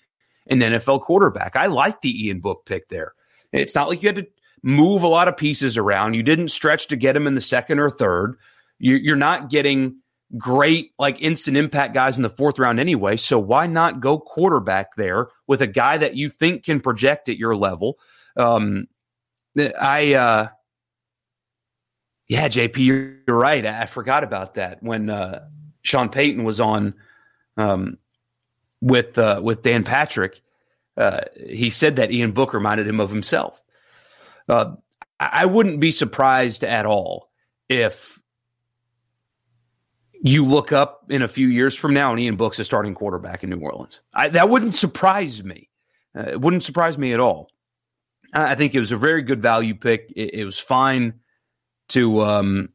an 0.48 0.60
NFL 0.60 1.02
quarterback. 1.02 1.56
I 1.56 1.66
like 1.66 2.00
the 2.00 2.26
Ian 2.26 2.40
Book 2.40 2.64
pick 2.66 2.88
there. 2.88 3.14
It's 3.52 3.74
not 3.74 3.88
like 3.88 4.02
you 4.02 4.08
had 4.08 4.16
to 4.16 4.26
move 4.62 5.02
a 5.02 5.08
lot 5.08 5.28
of 5.28 5.36
pieces 5.36 5.76
around. 5.76 6.14
You 6.14 6.22
didn't 6.22 6.48
stretch 6.48 6.88
to 6.88 6.96
get 6.96 7.16
him 7.16 7.26
in 7.26 7.34
the 7.34 7.40
second 7.40 7.78
or 7.78 7.90
third. 7.90 8.36
You're 8.78 9.16
not 9.16 9.50
getting 9.50 9.96
great, 10.36 10.92
like 10.98 11.20
instant 11.20 11.56
impact 11.56 11.94
guys 11.94 12.16
in 12.16 12.22
the 12.22 12.30
fourth 12.30 12.58
round 12.58 12.80
anyway. 12.80 13.16
So 13.16 13.38
why 13.38 13.66
not 13.66 14.00
go 14.00 14.18
quarterback 14.18 14.94
there 14.96 15.28
with 15.46 15.60
a 15.60 15.66
guy 15.66 15.98
that 15.98 16.16
you 16.16 16.30
think 16.30 16.64
can 16.64 16.80
project 16.80 17.28
at 17.28 17.36
your 17.36 17.56
level? 17.56 17.98
Um, 18.36 18.86
I, 19.58 20.14
uh, 20.14 20.48
yeah, 22.28 22.48
JP, 22.48 22.76
you're, 22.78 23.36
right. 23.36 23.66
I, 23.66 23.82
I, 23.82 23.86
forgot 23.86 24.22
about 24.22 24.54
that 24.54 24.82
when 24.82 25.10
uh, 25.10 25.48
Sean 25.82 26.08
Payton 26.10 26.44
was 26.44 26.60
on 26.60 26.94
um, 27.56 27.98
with 28.80 29.18
uh, 29.18 29.40
with 29.42 29.62
Dan 29.62 29.82
Patrick. 29.82 30.40
Uh, 30.96 31.22
he 31.34 31.70
said 31.70 31.96
that 31.96 32.12
Ian 32.12 32.32
Book 32.32 32.54
reminded 32.54 32.86
him 32.86 33.00
of 33.00 33.10
himself. 33.10 33.60
Uh, 34.48 34.74
I 35.20 35.44
wouldn't 35.44 35.80
be 35.80 35.90
surprised 35.90 36.64
at 36.64 36.86
all 36.86 37.30
if 37.68 38.18
you 40.22 40.44
look 40.44 40.72
up 40.72 41.04
in 41.08 41.22
a 41.22 41.28
few 41.28 41.48
years 41.48 41.74
from 41.74 41.94
now 41.94 42.10
and 42.10 42.20
Ian 42.20 42.36
Book's 42.36 42.58
a 42.58 42.64
starting 42.64 42.94
quarterback 42.94 43.42
in 43.42 43.50
New 43.50 43.58
Orleans. 43.60 44.00
I, 44.14 44.28
that 44.30 44.48
wouldn't 44.48 44.74
surprise 44.74 45.42
me. 45.42 45.68
Uh, 46.16 46.30
it 46.30 46.40
wouldn't 46.40 46.64
surprise 46.64 46.98
me 46.98 47.12
at 47.12 47.20
all. 47.20 47.50
I, 48.34 48.52
I 48.52 48.54
think 48.54 48.74
it 48.74 48.80
was 48.80 48.92
a 48.92 48.96
very 48.96 49.22
good 49.22 49.40
value 49.42 49.74
pick. 49.74 50.12
It, 50.14 50.34
it 50.34 50.44
was 50.44 50.58
fine 50.58 51.20
to 51.88 52.22
um, 52.22 52.68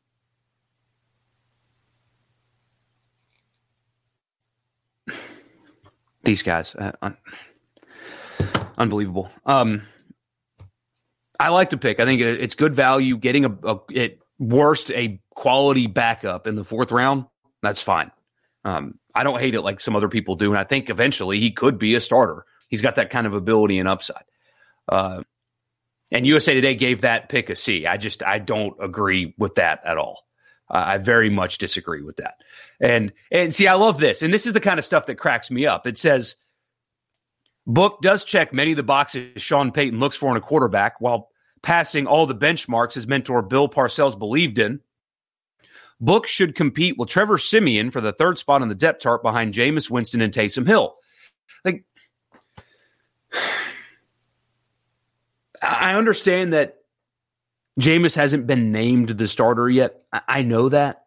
these 6.24 6.42
guys. 6.42 6.74
Uh, 6.76 6.92
un- 7.02 7.18
unbelievable. 8.78 9.30
Um, 9.46 9.84
I 11.40 11.50
like 11.50 11.72
to 11.72 11.78
pick. 11.78 12.00
I 12.00 12.06
think 12.06 12.22
it's 12.22 12.56
good 12.56 12.76
value. 12.76 13.18
Getting 13.18 13.46
a, 13.46 13.58
a 13.64 13.80
at 13.96 14.18
worst 14.40 14.92
a 14.92 15.20
quality 15.32 15.88
backup 15.88 16.48
in 16.48 16.56
the 16.56 16.64
fourth 16.64 16.92
round, 16.92 17.26
that's 17.62 17.82
fine. 17.82 18.12
Um, 18.64 18.98
I 19.14 19.24
don't 19.24 19.40
hate 19.40 19.56
it 19.56 19.62
like 19.62 19.80
some 19.80 19.96
other 19.96 20.10
people 20.10 20.36
do, 20.36 20.50
and 20.50 20.58
I 20.58 20.64
think 20.64 20.90
eventually 20.90 21.40
he 21.40 21.52
could 21.52 21.78
be 21.78 21.96
a 21.96 22.02
starter. 22.02 22.46
He's 22.68 22.82
got 22.82 22.96
that 22.96 23.10
kind 23.10 23.28
of 23.28 23.34
ability 23.34 23.80
and 23.80 23.88
upside. 23.88 24.24
Uh, 24.90 25.24
and 26.12 26.26
USA 26.26 26.54
Today 26.54 26.76
gave 26.76 27.02
that 27.02 27.30
pick 27.30 27.50
a 27.50 27.56
C. 27.56 27.86
I 27.86 27.98
just 27.98 28.24
I 28.24 28.40
don't 28.40 28.76
agree 28.82 29.34
with 29.38 29.56
that 29.56 29.82
at 29.86 29.98
all. 29.98 30.26
Uh, 30.70 30.84
I 30.86 30.98
very 30.98 31.30
much 31.30 31.58
disagree 31.60 32.02
with 32.02 32.18
that. 32.18 32.36
And 32.80 33.14
and 33.32 33.54
see, 33.54 33.68
I 33.68 33.74
love 33.74 34.00
this, 34.00 34.22
and 34.22 34.34
this 34.34 34.46
is 34.46 34.54
the 34.54 34.60
kind 34.60 34.80
of 34.80 34.86
stuff 34.86 35.06
that 35.08 35.16
cracks 35.16 35.52
me 35.52 35.66
up. 35.66 35.88
It 35.88 35.98
says 35.98 36.36
Book 37.68 38.02
does 38.02 38.24
check 38.24 38.54
many 38.54 38.72
of 38.72 38.78
the 38.78 38.84
boxes 38.84 39.42
Sean 39.42 39.72
Payton 39.72 40.00
looks 40.00 40.16
for 40.16 40.30
in 40.32 40.38
a 40.38 40.42
quarterback 40.42 41.02
while 41.02 41.30
passing 41.62 42.06
all 42.06 42.26
the 42.26 42.36
benchmarks 42.36 42.94
his 42.94 43.08
mentor 43.08 43.42
Bill 43.42 43.68
Parcells 43.68 44.18
believed 44.18 44.60
in. 44.60 44.82
Book 46.00 46.28
should 46.28 46.56
compete 46.56 46.98
with 46.98 47.10
Trevor 47.10 47.38
Siemian 47.38 47.90
for 47.90 48.02
the 48.02 48.14
third 48.14 48.38
spot 48.38 48.62
on 48.62 48.70
the 48.70 48.76
depth 48.76 49.02
chart 49.02 49.24
behind 49.24 49.54
Jameis 49.54 49.90
Winston 49.90 50.22
and 50.22 50.32
Taysom 50.32 50.68
Hill. 50.68 50.96
Like, 51.64 51.86
I 55.62 55.96
understand 55.96 56.54
that 56.54 56.78
Jameis 57.80 58.16
hasn't 58.16 58.46
been 58.46 58.72
named 58.72 59.10
the 59.10 59.28
starter 59.28 59.70
yet. 59.70 60.04
I 60.12 60.44
know 60.44 60.70
that. 60.70 61.06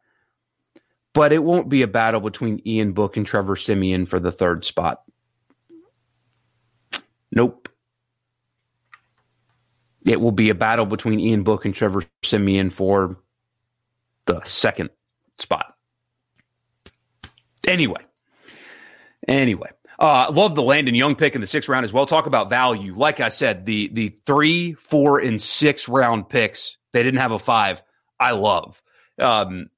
But 1.13 1.33
it 1.33 1.43
won't 1.43 1.69
be 1.69 1.83
a 1.83 1.89
battle 1.89 2.21
between 2.21 2.63
Ian 2.67 2.93
Book 2.93 3.17
and 3.17 3.27
Trevor 3.27 3.57
Siemian 3.57 4.07
for 4.07 4.21
the 4.21 4.33
third 4.33 4.65
spot. 4.65 5.03
Nope. 7.31 7.69
It 10.07 10.21
will 10.21 10.33
be 10.33 10.51
a 10.51 10.55
battle 10.55 10.87
between 10.87 11.21
Ian 11.21 11.43
Book 11.43 11.65
and 11.65 11.75
Trevor 11.75 12.05
Siemian 12.23 12.71
for 12.71 13.19
the 14.27 14.43
second 14.45 14.91
spot. 15.39 15.75
Anyway, 17.67 18.01
anyway, 19.27 19.71
uh, 19.99 20.31
love 20.31 20.55
the 20.55 20.63
Landon 20.63 20.95
Young 20.95 21.17
pick 21.17 21.35
in 21.35 21.41
the 21.41 21.47
sixth 21.47 21.69
round 21.69 21.85
as 21.85 21.93
well. 21.93 22.07
Talk 22.07 22.27
about 22.27 22.49
value. 22.49 22.95
Like 22.97 23.21
I 23.21 23.29
said, 23.29 23.67
the 23.67 23.89
the 23.89 24.17
three, 24.25 24.73
four, 24.75 25.19
and 25.19 25.43
six 25.43 25.89
round 25.89 26.29
picks. 26.29 26.77
They 26.93 27.03
didn't 27.03 27.21
have 27.21 27.33
a 27.33 27.39
five. 27.39 27.83
I 28.19 28.31
love. 28.31 28.81
Um, 29.21 29.69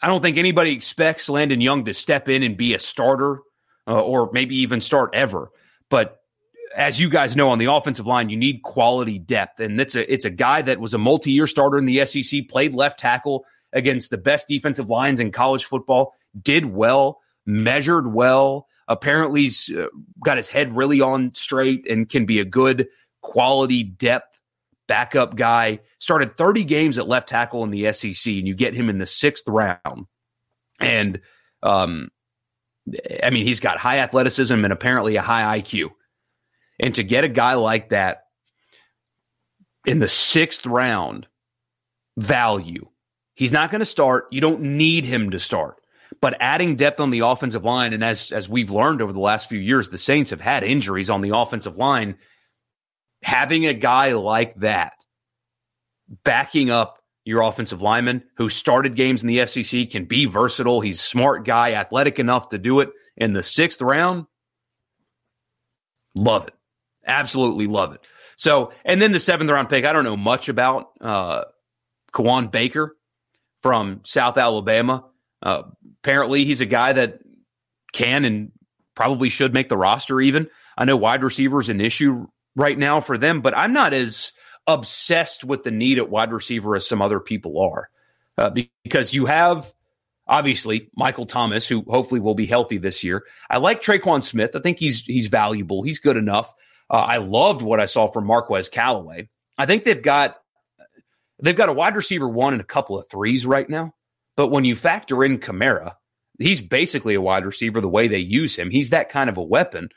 I 0.00 0.06
don't 0.08 0.22
think 0.22 0.36
anybody 0.36 0.72
expects 0.72 1.28
Landon 1.28 1.60
Young 1.60 1.86
to 1.86 1.94
step 1.94 2.28
in 2.28 2.42
and 2.42 2.56
be 2.56 2.74
a 2.74 2.78
starter 2.78 3.40
uh, 3.88 4.00
or 4.00 4.30
maybe 4.32 4.56
even 4.58 4.80
start 4.80 5.10
ever. 5.14 5.50
But 5.88 6.15
as 6.74 6.98
you 6.98 7.08
guys 7.08 7.36
know, 7.36 7.50
on 7.50 7.58
the 7.58 7.70
offensive 7.70 8.06
line, 8.06 8.28
you 8.28 8.36
need 8.36 8.62
quality 8.62 9.18
depth, 9.18 9.60
and 9.60 9.80
it's 9.80 9.94
a 9.94 10.12
it's 10.12 10.24
a 10.24 10.30
guy 10.30 10.62
that 10.62 10.80
was 10.80 10.94
a 10.94 10.98
multi 10.98 11.32
year 11.32 11.46
starter 11.46 11.78
in 11.78 11.86
the 11.86 12.04
SEC, 12.06 12.48
played 12.48 12.74
left 12.74 12.98
tackle 12.98 13.44
against 13.72 14.10
the 14.10 14.18
best 14.18 14.48
defensive 14.48 14.88
lines 14.88 15.20
in 15.20 15.32
college 15.32 15.64
football, 15.64 16.14
did 16.40 16.66
well, 16.66 17.20
measured 17.44 18.12
well. 18.12 18.66
Apparently, 18.88 19.42
he's 19.42 19.70
got 20.24 20.36
his 20.36 20.48
head 20.48 20.76
really 20.76 21.00
on 21.00 21.34
straight 21.34 21.88
and 21.90 22.08
can 22.08 22.24
be 22.24 22.38
a 22.40 22.44
good 22.44 22.88
quality 23.20 23.82
depth 23.82 24.38
backup 24.86 25.34
guy. 25.34 25.80
Started 25.98 26.36
30 26.36 26.64
games 26.64 26.98
at 26.98 27.08
left 27.08 27.28
tackle 27.28 27.64
in 27.64 27.70
the 27.70 27.92
SEC, 27.92 28.32
and 28.32 28.46
you 28.46 28.54
get 28.54 28.74
him 28.74 28.88
in 28.88 28.98
the 28.98 29.06
sixth 29.06 29.44
round. 29.46 30.06
And 30.80 31.20
um, 31.62 32.10
I 33.22 33.30
mean, 33.30 33.46
he's 33.46 33.60
got 33.60 33.78
high 33.78 33.98
athleticism 33.98 34.54
and 34.54 34.72
apparently 34.72 35.16
a 35.16 35.22
high 35.22 35.60
IQ. 35.60 35.90
And 36.78 36.94
to 36.96 37.02
get 37.02 37.24
a 37.24 37.28
guy 37.28 37.54
like 37.54 37.90
that 37.90 38.24
in 39.86 39.98
the 39.98 40.08
sixth 40.08 40.66
round, 40.66 41.26
value. 42.16 42.88
He's 43.34 43.52
not 43.52 43.70
going 43.70 43.80
to 43.80 43.86
start. 43.86 44.26
You 44.30 44.40
don't 44.40 44.62
need 44.62 45.04
him 45.04 45.30
to 45.30 45.38
start. 45.38 45.76
But 46.20 46.36
adding 46.40 46.76
depth 46.76 47.00
on 47.00 47.10
the 47.10 47.20
offensive 47.20 47.64
line, 47.64 47.92
and 47.92 48.02
as 48.02 48.32
as 48.32 48.48
we've 48.48 48.70
learned 48.70 49.02
over 49.02 49.12
the 49.12 49.20
last 49.20 49.48
few 49.48 49.58
years, 49.58 49.88
the 49.88 49.98
Saints 49.98 50.30
have 50.30 50.40
had 50.40 50.64
injuries 50.64 51.10
on 51.10 51.20
the 51.20 51.36
offensive 51.36 51.76
line. 51.76 52.16
Having 53.22 53.66
a 53.66 53.74
guy 53.74 54.12
like 54.12 54.54
that 54.56 54.94
backing 56.24 56.70
up 56.70 57.00
your 57.24 57.42
offensive 57.42 57.82
lineman 57.82 58.22
who 58.36 58.48
started 58.48 58.94
games 58.94 59.22
in 59.22 59.28
the 59.28 59.46
SEC 59.46 59.90
can 59.90 60.04
be 60.04 60.26
versatile. 60.26 60.80
He's 60.80 61.00
smart 61.00 61.44
guy, 61.44 61.72
athletic 61.72 62.18
enough 62.18 62.50
to 62.50 62.58
do 62.58 62.80
it 62.80 62.90
in 63.16 63.32
the 63.32 63.42
sixth 63.42 63.82
round. 63.82 64.26
Love 66.14 66.46
it. 66.46 66.54
Absolutely 67.06 67.66
love 67.66 67.94
it. 67.94 68.06
So, 68.36 68.72
and 68.84 69.00
then 69.00 69.12
the 69.12 69.20
seventh 69.20 69.50
round 69.50 69.68
pick, 69.68 69.84
I 69.84 69.92
don't 69.92 70.04
know 70.04 70.16
much 70.16 70.48
about 70.48 70.88
uh, 71.00 71.44
Kawaan 72.12 72.50
Baker 72.50 72.96
from 73.62 74.00
South 74.04 74.36
Alabama. 74.36 75.04
Uh, 75.42 75.62
apparently, 76.02 76.44
he's 76.44 76.60
a 76.60 76.66
guy 76.66 76.92
that 76.92 77.20
can 77.92 78.24
and 78.24 78.52
probably 78.94 79.28
should 79.28 79.54
make 79.54 79.68
the 79.68 79.76
roster 79.76 80.20
even. 80.20 80.48
I 80.76 80.84
know 80.84 80.96
wide 80.96 81.22
receiver 81.22 81.60
is 81.60 81.68
an 81.68 81.80
issue 81.80 82.26
right 82.56 82.76
now 82.76 83.00
for 83.00 83.16
them, 83.16 83.40
but 83.40 83.56
I'm 83.56 83.72
not 83.72 83.94
as 83.94 84.32
obsessed 84.66 85.44
with 85.44 85.62
the 85.62 85.70
need 85.70 85.98
at 85.98 86.10
wide 86.10 86.32
receiver 86.32 86.76
as 86.76 86.86
some 86.86 87.00
other 87.00 87.20
people 87.20 87.60
are 87.60 87.88
uh, 88.36 88.50
because 88.84 89.14
you 89.14 89.26
have 89.26 89.72
obviously 90.26 90.90
Michael 90.96 91.26
Thomas, 91.26 91.68
who 91.68 91.84
hopefully 91.88 92.20
will 92.20 92.34
be 92.34 92.46
healthy 92.46 92.78
this 92.78 93.04
year. 93.04 93.24
I 93.48 93.58
like 93.58 93.80
Tre'Quan 93.80 94.22
Smith. 94.22 94.50
I 94.54 94.60
think 94.60 94.78
he's 94.78 95.00
he's 95.00 95.28
valuable. 95.28 95.82
He's 95.82 96.00
good 96.00 96.16
enough. 96.16 96.52
Uh, 96.90 96.94
I 96.94 97.16
loved 97.18 97.62
what 97.62 97.80
I 97.80 97.86
saw 97.86 98.06
from 98.08 98.26
Marquez 98.26 98.68
Callaway. 98.68 99.28
I 99.58 99.66
think 99.66 99.84
they've 99.84 100.02
got 100.02 100.36
they've 101.42 101.56
got 101.56 101.68
a 101.68 101.72
wide 101.72 101.96
receiver 101.96 102.28
one 102.28 102.52
and 102.52 102.62
a 102.62 102.66
couple 102.66 102.98
of 102.98 103.08
threes 103.08 103.44
right 103.44 103.68
now. 103.68 103.94
But 104.36 104.48
when 104.48 104.64
you 104.64 104.76
factor 104.76 105.24
in 105.24 105.38
Kamara, 105.38 105.94
he's 106.38 106.60
basically 106.60 107.14
a 107.14 107.20
wide 107.20 107.46
receiver 107.46 107.80
the 107.80 107.88
way 107.88 108.08
they 108.08 108.18
use 108.18 108.56
him. 108.56 108.70
He's 108.70 108.90
that 108.90 109.08
kind 109.08 109.30
of 109.30 109.38
a 109.38 109.42
weapon. 109.42 109.88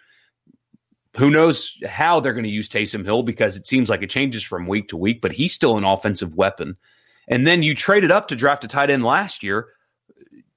Who 1.17 1.29
knows 1.29 1.75
how 1.87 2.19
they're 2.19 2.33
going 2.33 2.43
to 2.43 2.49
use 2.49 2.69
Taysom 2.69 3.03
Hill 3.03 3.23
because 3.23 3.55
it 3.55 3.67
seems 3.67 3.89
like 3.89 4.03
it 4.03 4.09
changes 4.09 4.43
from 4.43 4.67
week 4.67 4.89
to 4.89 4.97
week, 4.97 5.21
but 5.21 5.31
he's 5.31 5.53
still 5.53 5.77
an 5.77 5.83
offensive 5.83 6.35
weapon. 6.35 6.77
And 7.27 7.45
then 7.45 7.63
you 7.63 7.75
traded 7.75 8.11
up 8.11 8.29
to 8.29 8.35
draft 8.35 8.63
a 8.63 8.67
tight 8.67 8.89
end 8.89 9.03
last 9.03 9.43
year. 9.43 9.67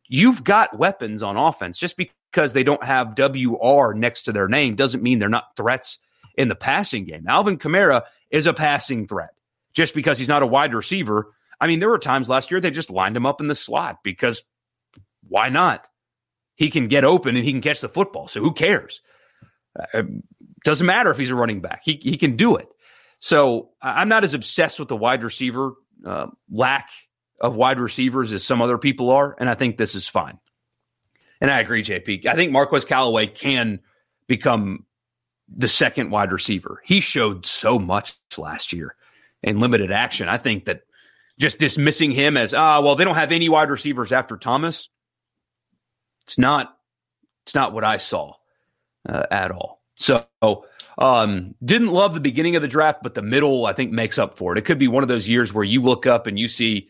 You've 0.09 0.44
got 0.44 0.78
weapons 0.78 1.22
on 1.22 1.36
offense. 1.36 1.78
Just 1.78 1.96
because 1.96 2.52
they 2.52 2.62
don't 2.62 2.84
have 2.84 3.16
WR 3.16 3.92
next 3.94 4.22
to 4.22 4.32
their 4.32 4.48
name 4.48 4.76
doesn't 4.76 5.02
mean 5.02 5.18
they're 5.18 5.28
not 5.28 5.56
threats 5.56 5.98
in 6.36 6.48
the 6.48 6.54
passing 6.54 7.04
game. 7.04 7.26
Alvin 7.28 7.58
Kamara 7.58 8.02
is 8.30 8.46
a 8.46 8.52
passing 8.52 9.06
threat 9.06 9.34
just 9.74 9.94
because 9.94 10.18
he's 10.18 10.28
not 10.28 10.42
a 10.42 10.46
wide 10.46 10.74
receiver. 10.74 11.32
I 11.60 11.66
mean, 11.66 11.80
there 11.80 11.88
were 11.88 11.98
times 11.98 12.28
last 12.28 12.50
year 12.50 12.60
they 12.60 12.70
just 12.70 12.90
lined 12.90 13.16
him 13.16 13.26
up 13.26 13.40
in 13.40 13.48
the 13.48 13.54
slot 13.54 13.98
because 14.02 14.42
why 15.28 15.48
not? 15.48 15.86
He 16.54 16.70
can 16.70 16.88
get 16.88 17.04
open 17.04 17.36
and 17.36 17.44
he 17.44 17.52
can 17.52 17.62
catch 17.62 17.80
the 17.80 17.88
football. 17.88 18.28
So 18.28 18.40
who 18.40 18.52
cares? 18.52 19.00
Uh, 19.94 20.02
doesn't 20.64 20.86
matter 20.86 21.10
if 21.10 21.18
he's 21.18 21.30
a 21.30 21.34
running 21.34 21.60
back. 21.60 21.82
He, 21.84 21.94
he 21.94 22.16
can 22.16 22.36
do 22.36 22.56
it. 22.56 22.68
So 23.18 23.70
I'm 23.80 24.08
not 24.08 24.24
as 24.24 24.34
obsessed 24.34 24.78
with 24.78 24.88
the 24.88 24.96
wide 24.96 25.22
receiver 25.22 25.74
uh, 26.04 26.26
lack 26.50 26.90
of 27.40 27.56
wide 27.56 27.80
receivers 27.80 28.32
as 28.32 28.44
some 28.44 28.60
other 28.60 28.78
people 28.78 29.10
are. 29.10 29.34
And 29.38 29.48
I 29.48 29.54
think 29.54 29.76
this 29.76 29.94
is 29.94 30.08
fine. 30.08 30.38
And 31.40 31.50
I 31.50 31.60
agree, 31.60 31.82
JP. 31.82 32.26
I 32.26 32.34
think 32.34 32.52
Marquez 32.52 32.84
Callaway 32.84 33.26
can 33.26 33.80
become 34.28 34.86
the 35.57 35.68
second 35.68 36.11
wide 36.11 36.32
receiver. 36.32 36.82
He 36.84 37.00
showed 37.00 37.46
so 37.46 37.78
much 37.78 38.14
last 38.36 38.72
year 38.72 38.94
in 39.42 39.61
limited 39.61 39.90
action. 39.90 40.28
I 40.28 40.38
think 40.38 40.66
that 40.66 40.82
just 41.38 41.59
dismissing 41.59 42.11
him 42.11 42.36
as 42.36 42.55
ah 42.55 42.80
well 42.80 42.94
they 42.94 43.05
don't 43.05 43.14
have 43.14 43.32
any 43.32 43.48
wide 43.48 43.70
receivers 43.70 44.12
after 44.12 44.36
Thomas. 44.36 44.88
It's 46.22 46.38
not 46.38 46.76
it's 47.44 47.55
not 47.55 47.72
what 47.72 47.84
I 47.84 47.98
saw 47.98 48.34
uh, 49.09 49.24
at 49.30 49.50
all. 49.50 49.82
So 49.96 50.26
um, 50.98 51.55
didn't 51.64 51.88
love 51.88 52.14
the 52.14 52.20
beginning 52.20 52.57
of 52.57 52.62
the 52.62 52.68
draft, 52.68 53.03
but 53.03 53.14
the 53.14 53.22
middle 53.22 53.66
I 53.66 53.72
think 53.72 53.92
makes 53.92 54.18
up 54.18 54.36
for 54.36 54.53
it. 54.53 54.59
It 54.59 54.64
could 54.64 54.78
be 54.78 54.88
one 54.88 55.03
of 55.03 55.09
those 55.09 55.28
years 55.28 55.53
where 55.53 55.64
you 55.64 55.80
look 55.80 56.07
up 56.07 56.26
and 56.26 56.38
you 56.38 56.48
see 56.48 56.88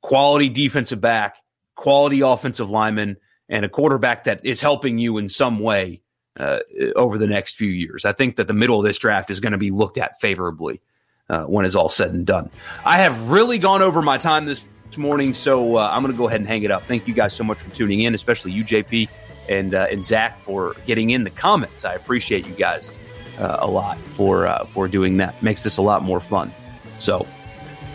quality 0.00 0.48
defensive 0.48 1.00
back, 1.00 1.36
quality 1.74 2.20
offensive 2.20 2.70
lineman, 2.70 3.16
and 3.48 3.64
a 3.64 3.68
quarterback 3.68 4.24
that 4.24 4.44
is 4.44 4.60
helping 4.60 4.98
you 4.98 5.18
in 5.18 5.28
some 5.28 5.58
way 5.58 6.01
uh, 6.38 6.60
over 6.96 7.18
the 7.18 7.26
next 7.26 7.56
few 7.56 7.68
years. 7.68 8.04
I 8.04 8.12
think 8.12 8.36
that 8.36 8.46
the 8.46 8.52
middle 8.52 8.78
of 8.78 8.84
this 8.84 8.98
draft 8.98 9.30
is 9.30 9.40
going 9.40 9.52
to 9.52 9.58
be 9.58 9.70
looked 9.70 9.98
at 9.98 10.20
favorably 10.20 10.80
uh, 11.28 11.44
when 11.44 11.64
it's 11.64 11.74
all 11.74 11.88
said 11.88 12.12
and 12.12 12.26
done. 12.26 12.50
I 12.84 12.98
have 12.98 13.28
really 13.28 13.58
gone 13.58 13.82
over 13.82 14.02
my 14.02 14.18
time 14.18 14.46
this 14.46 14.64
morning, 14.96 15.34
so 15.34 15.76
uh, 15.76 15.90
I'm 15.92 16.02
going 16.02 16.12
to 16.12 16.18
go 16.18 16.28
ahead 16.28 16.40
and 16.40 16.48
hang 16.48 16.62
it 16.62 16.70
up. 16.70 16.84
Thank 16.84 17.06
you 17.06 17.14
guys 17.14 17.34
so 17.34 17.44
much 17.44 17.58
for 17.58 17.74
tuning 17.74 18.00
in, 18.00 18.14
especially 18.14 18.52
you, 18.52 18.64
JP, 18.64 19.08
and 19.48 19.74
uh, 19.74 19.86
and 19.90 20.04
Zach 20.04 20.38
for 20.38 20.76
getting 20.86 21.10
in 21.10 21.24
the 21.24 21.30
comments. 21.30 21.84
I 21.84 21.94
appreciate 21.94 22.46
you 22.46 22.54
guys 22.54 22.90
uh, 23.38 23.58
a 23.60 23.68
lot 23.68 23.98
for 23.98 24.46
uh, 24.46 24.64
for 24.66 24.88
doing 24.88 25.16
that. 25.18 25.40
Makes 25.42 25.62
this 25.62 25.78
a 25.78 25.82
lot 25.82 26.02
more 26.02 26.20
fun. 26.20 26.52
So, 26.98 27.26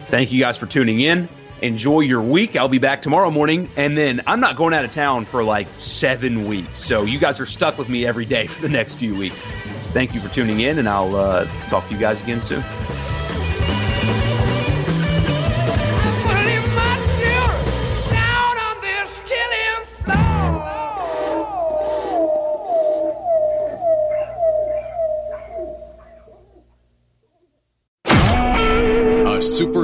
thank 0.08 0.32
you 0.32 0.40
guys 0.40 0.58
for 0.58 0.66
tuning 0.66 1.02
in. 1.02 1.30
Enjoy 1.62 2.02
your 2.02 2.22
week. 2.22 2.56
I'll 2.56 2.68
be 2.68 2.78
back 2.78 3.02
tomorrow 3.02 3.32
morning, 3.32 3.70
and 3.76 3.98
then 3.98 4.22
I'm 4.28 4.40
not 4.40 4.56
going 4.56 4.74
out 4.74 4.86
of 4.86 4.92
town 4.92 5.26
for 5.26 5.44
like 5.44 5.68
seven 5.78 6.48
weeks. 6.48 6.80
So 6.80 7.04
you 7.04 7.18
guys 7.18 7.40
are 7.40 7.46
stuck 7.46 7.78
with 7.78 7.90
me 7.90 8.06
every 8.06 8.26
day 8.26 8.48
for 8.48 8.62
the 8.62 8.70
next 8.70 8.96
few 8.96 9.18
weeks. 9.18 9.42
Thank 9.92 10.14
you 10.14 10.20
for 10.20 10.34
tuning 10.34 10.60
in, 10.60 10.80
and 10.80 10.88
I'll 10.88 11.16
uh, 11.16 11.46
talk 11.70 11.88
to 11.88 11.94
you 11.94 12.00
guys 12.00 12.22
again 12.22 12.42
soon. 12.42 12.64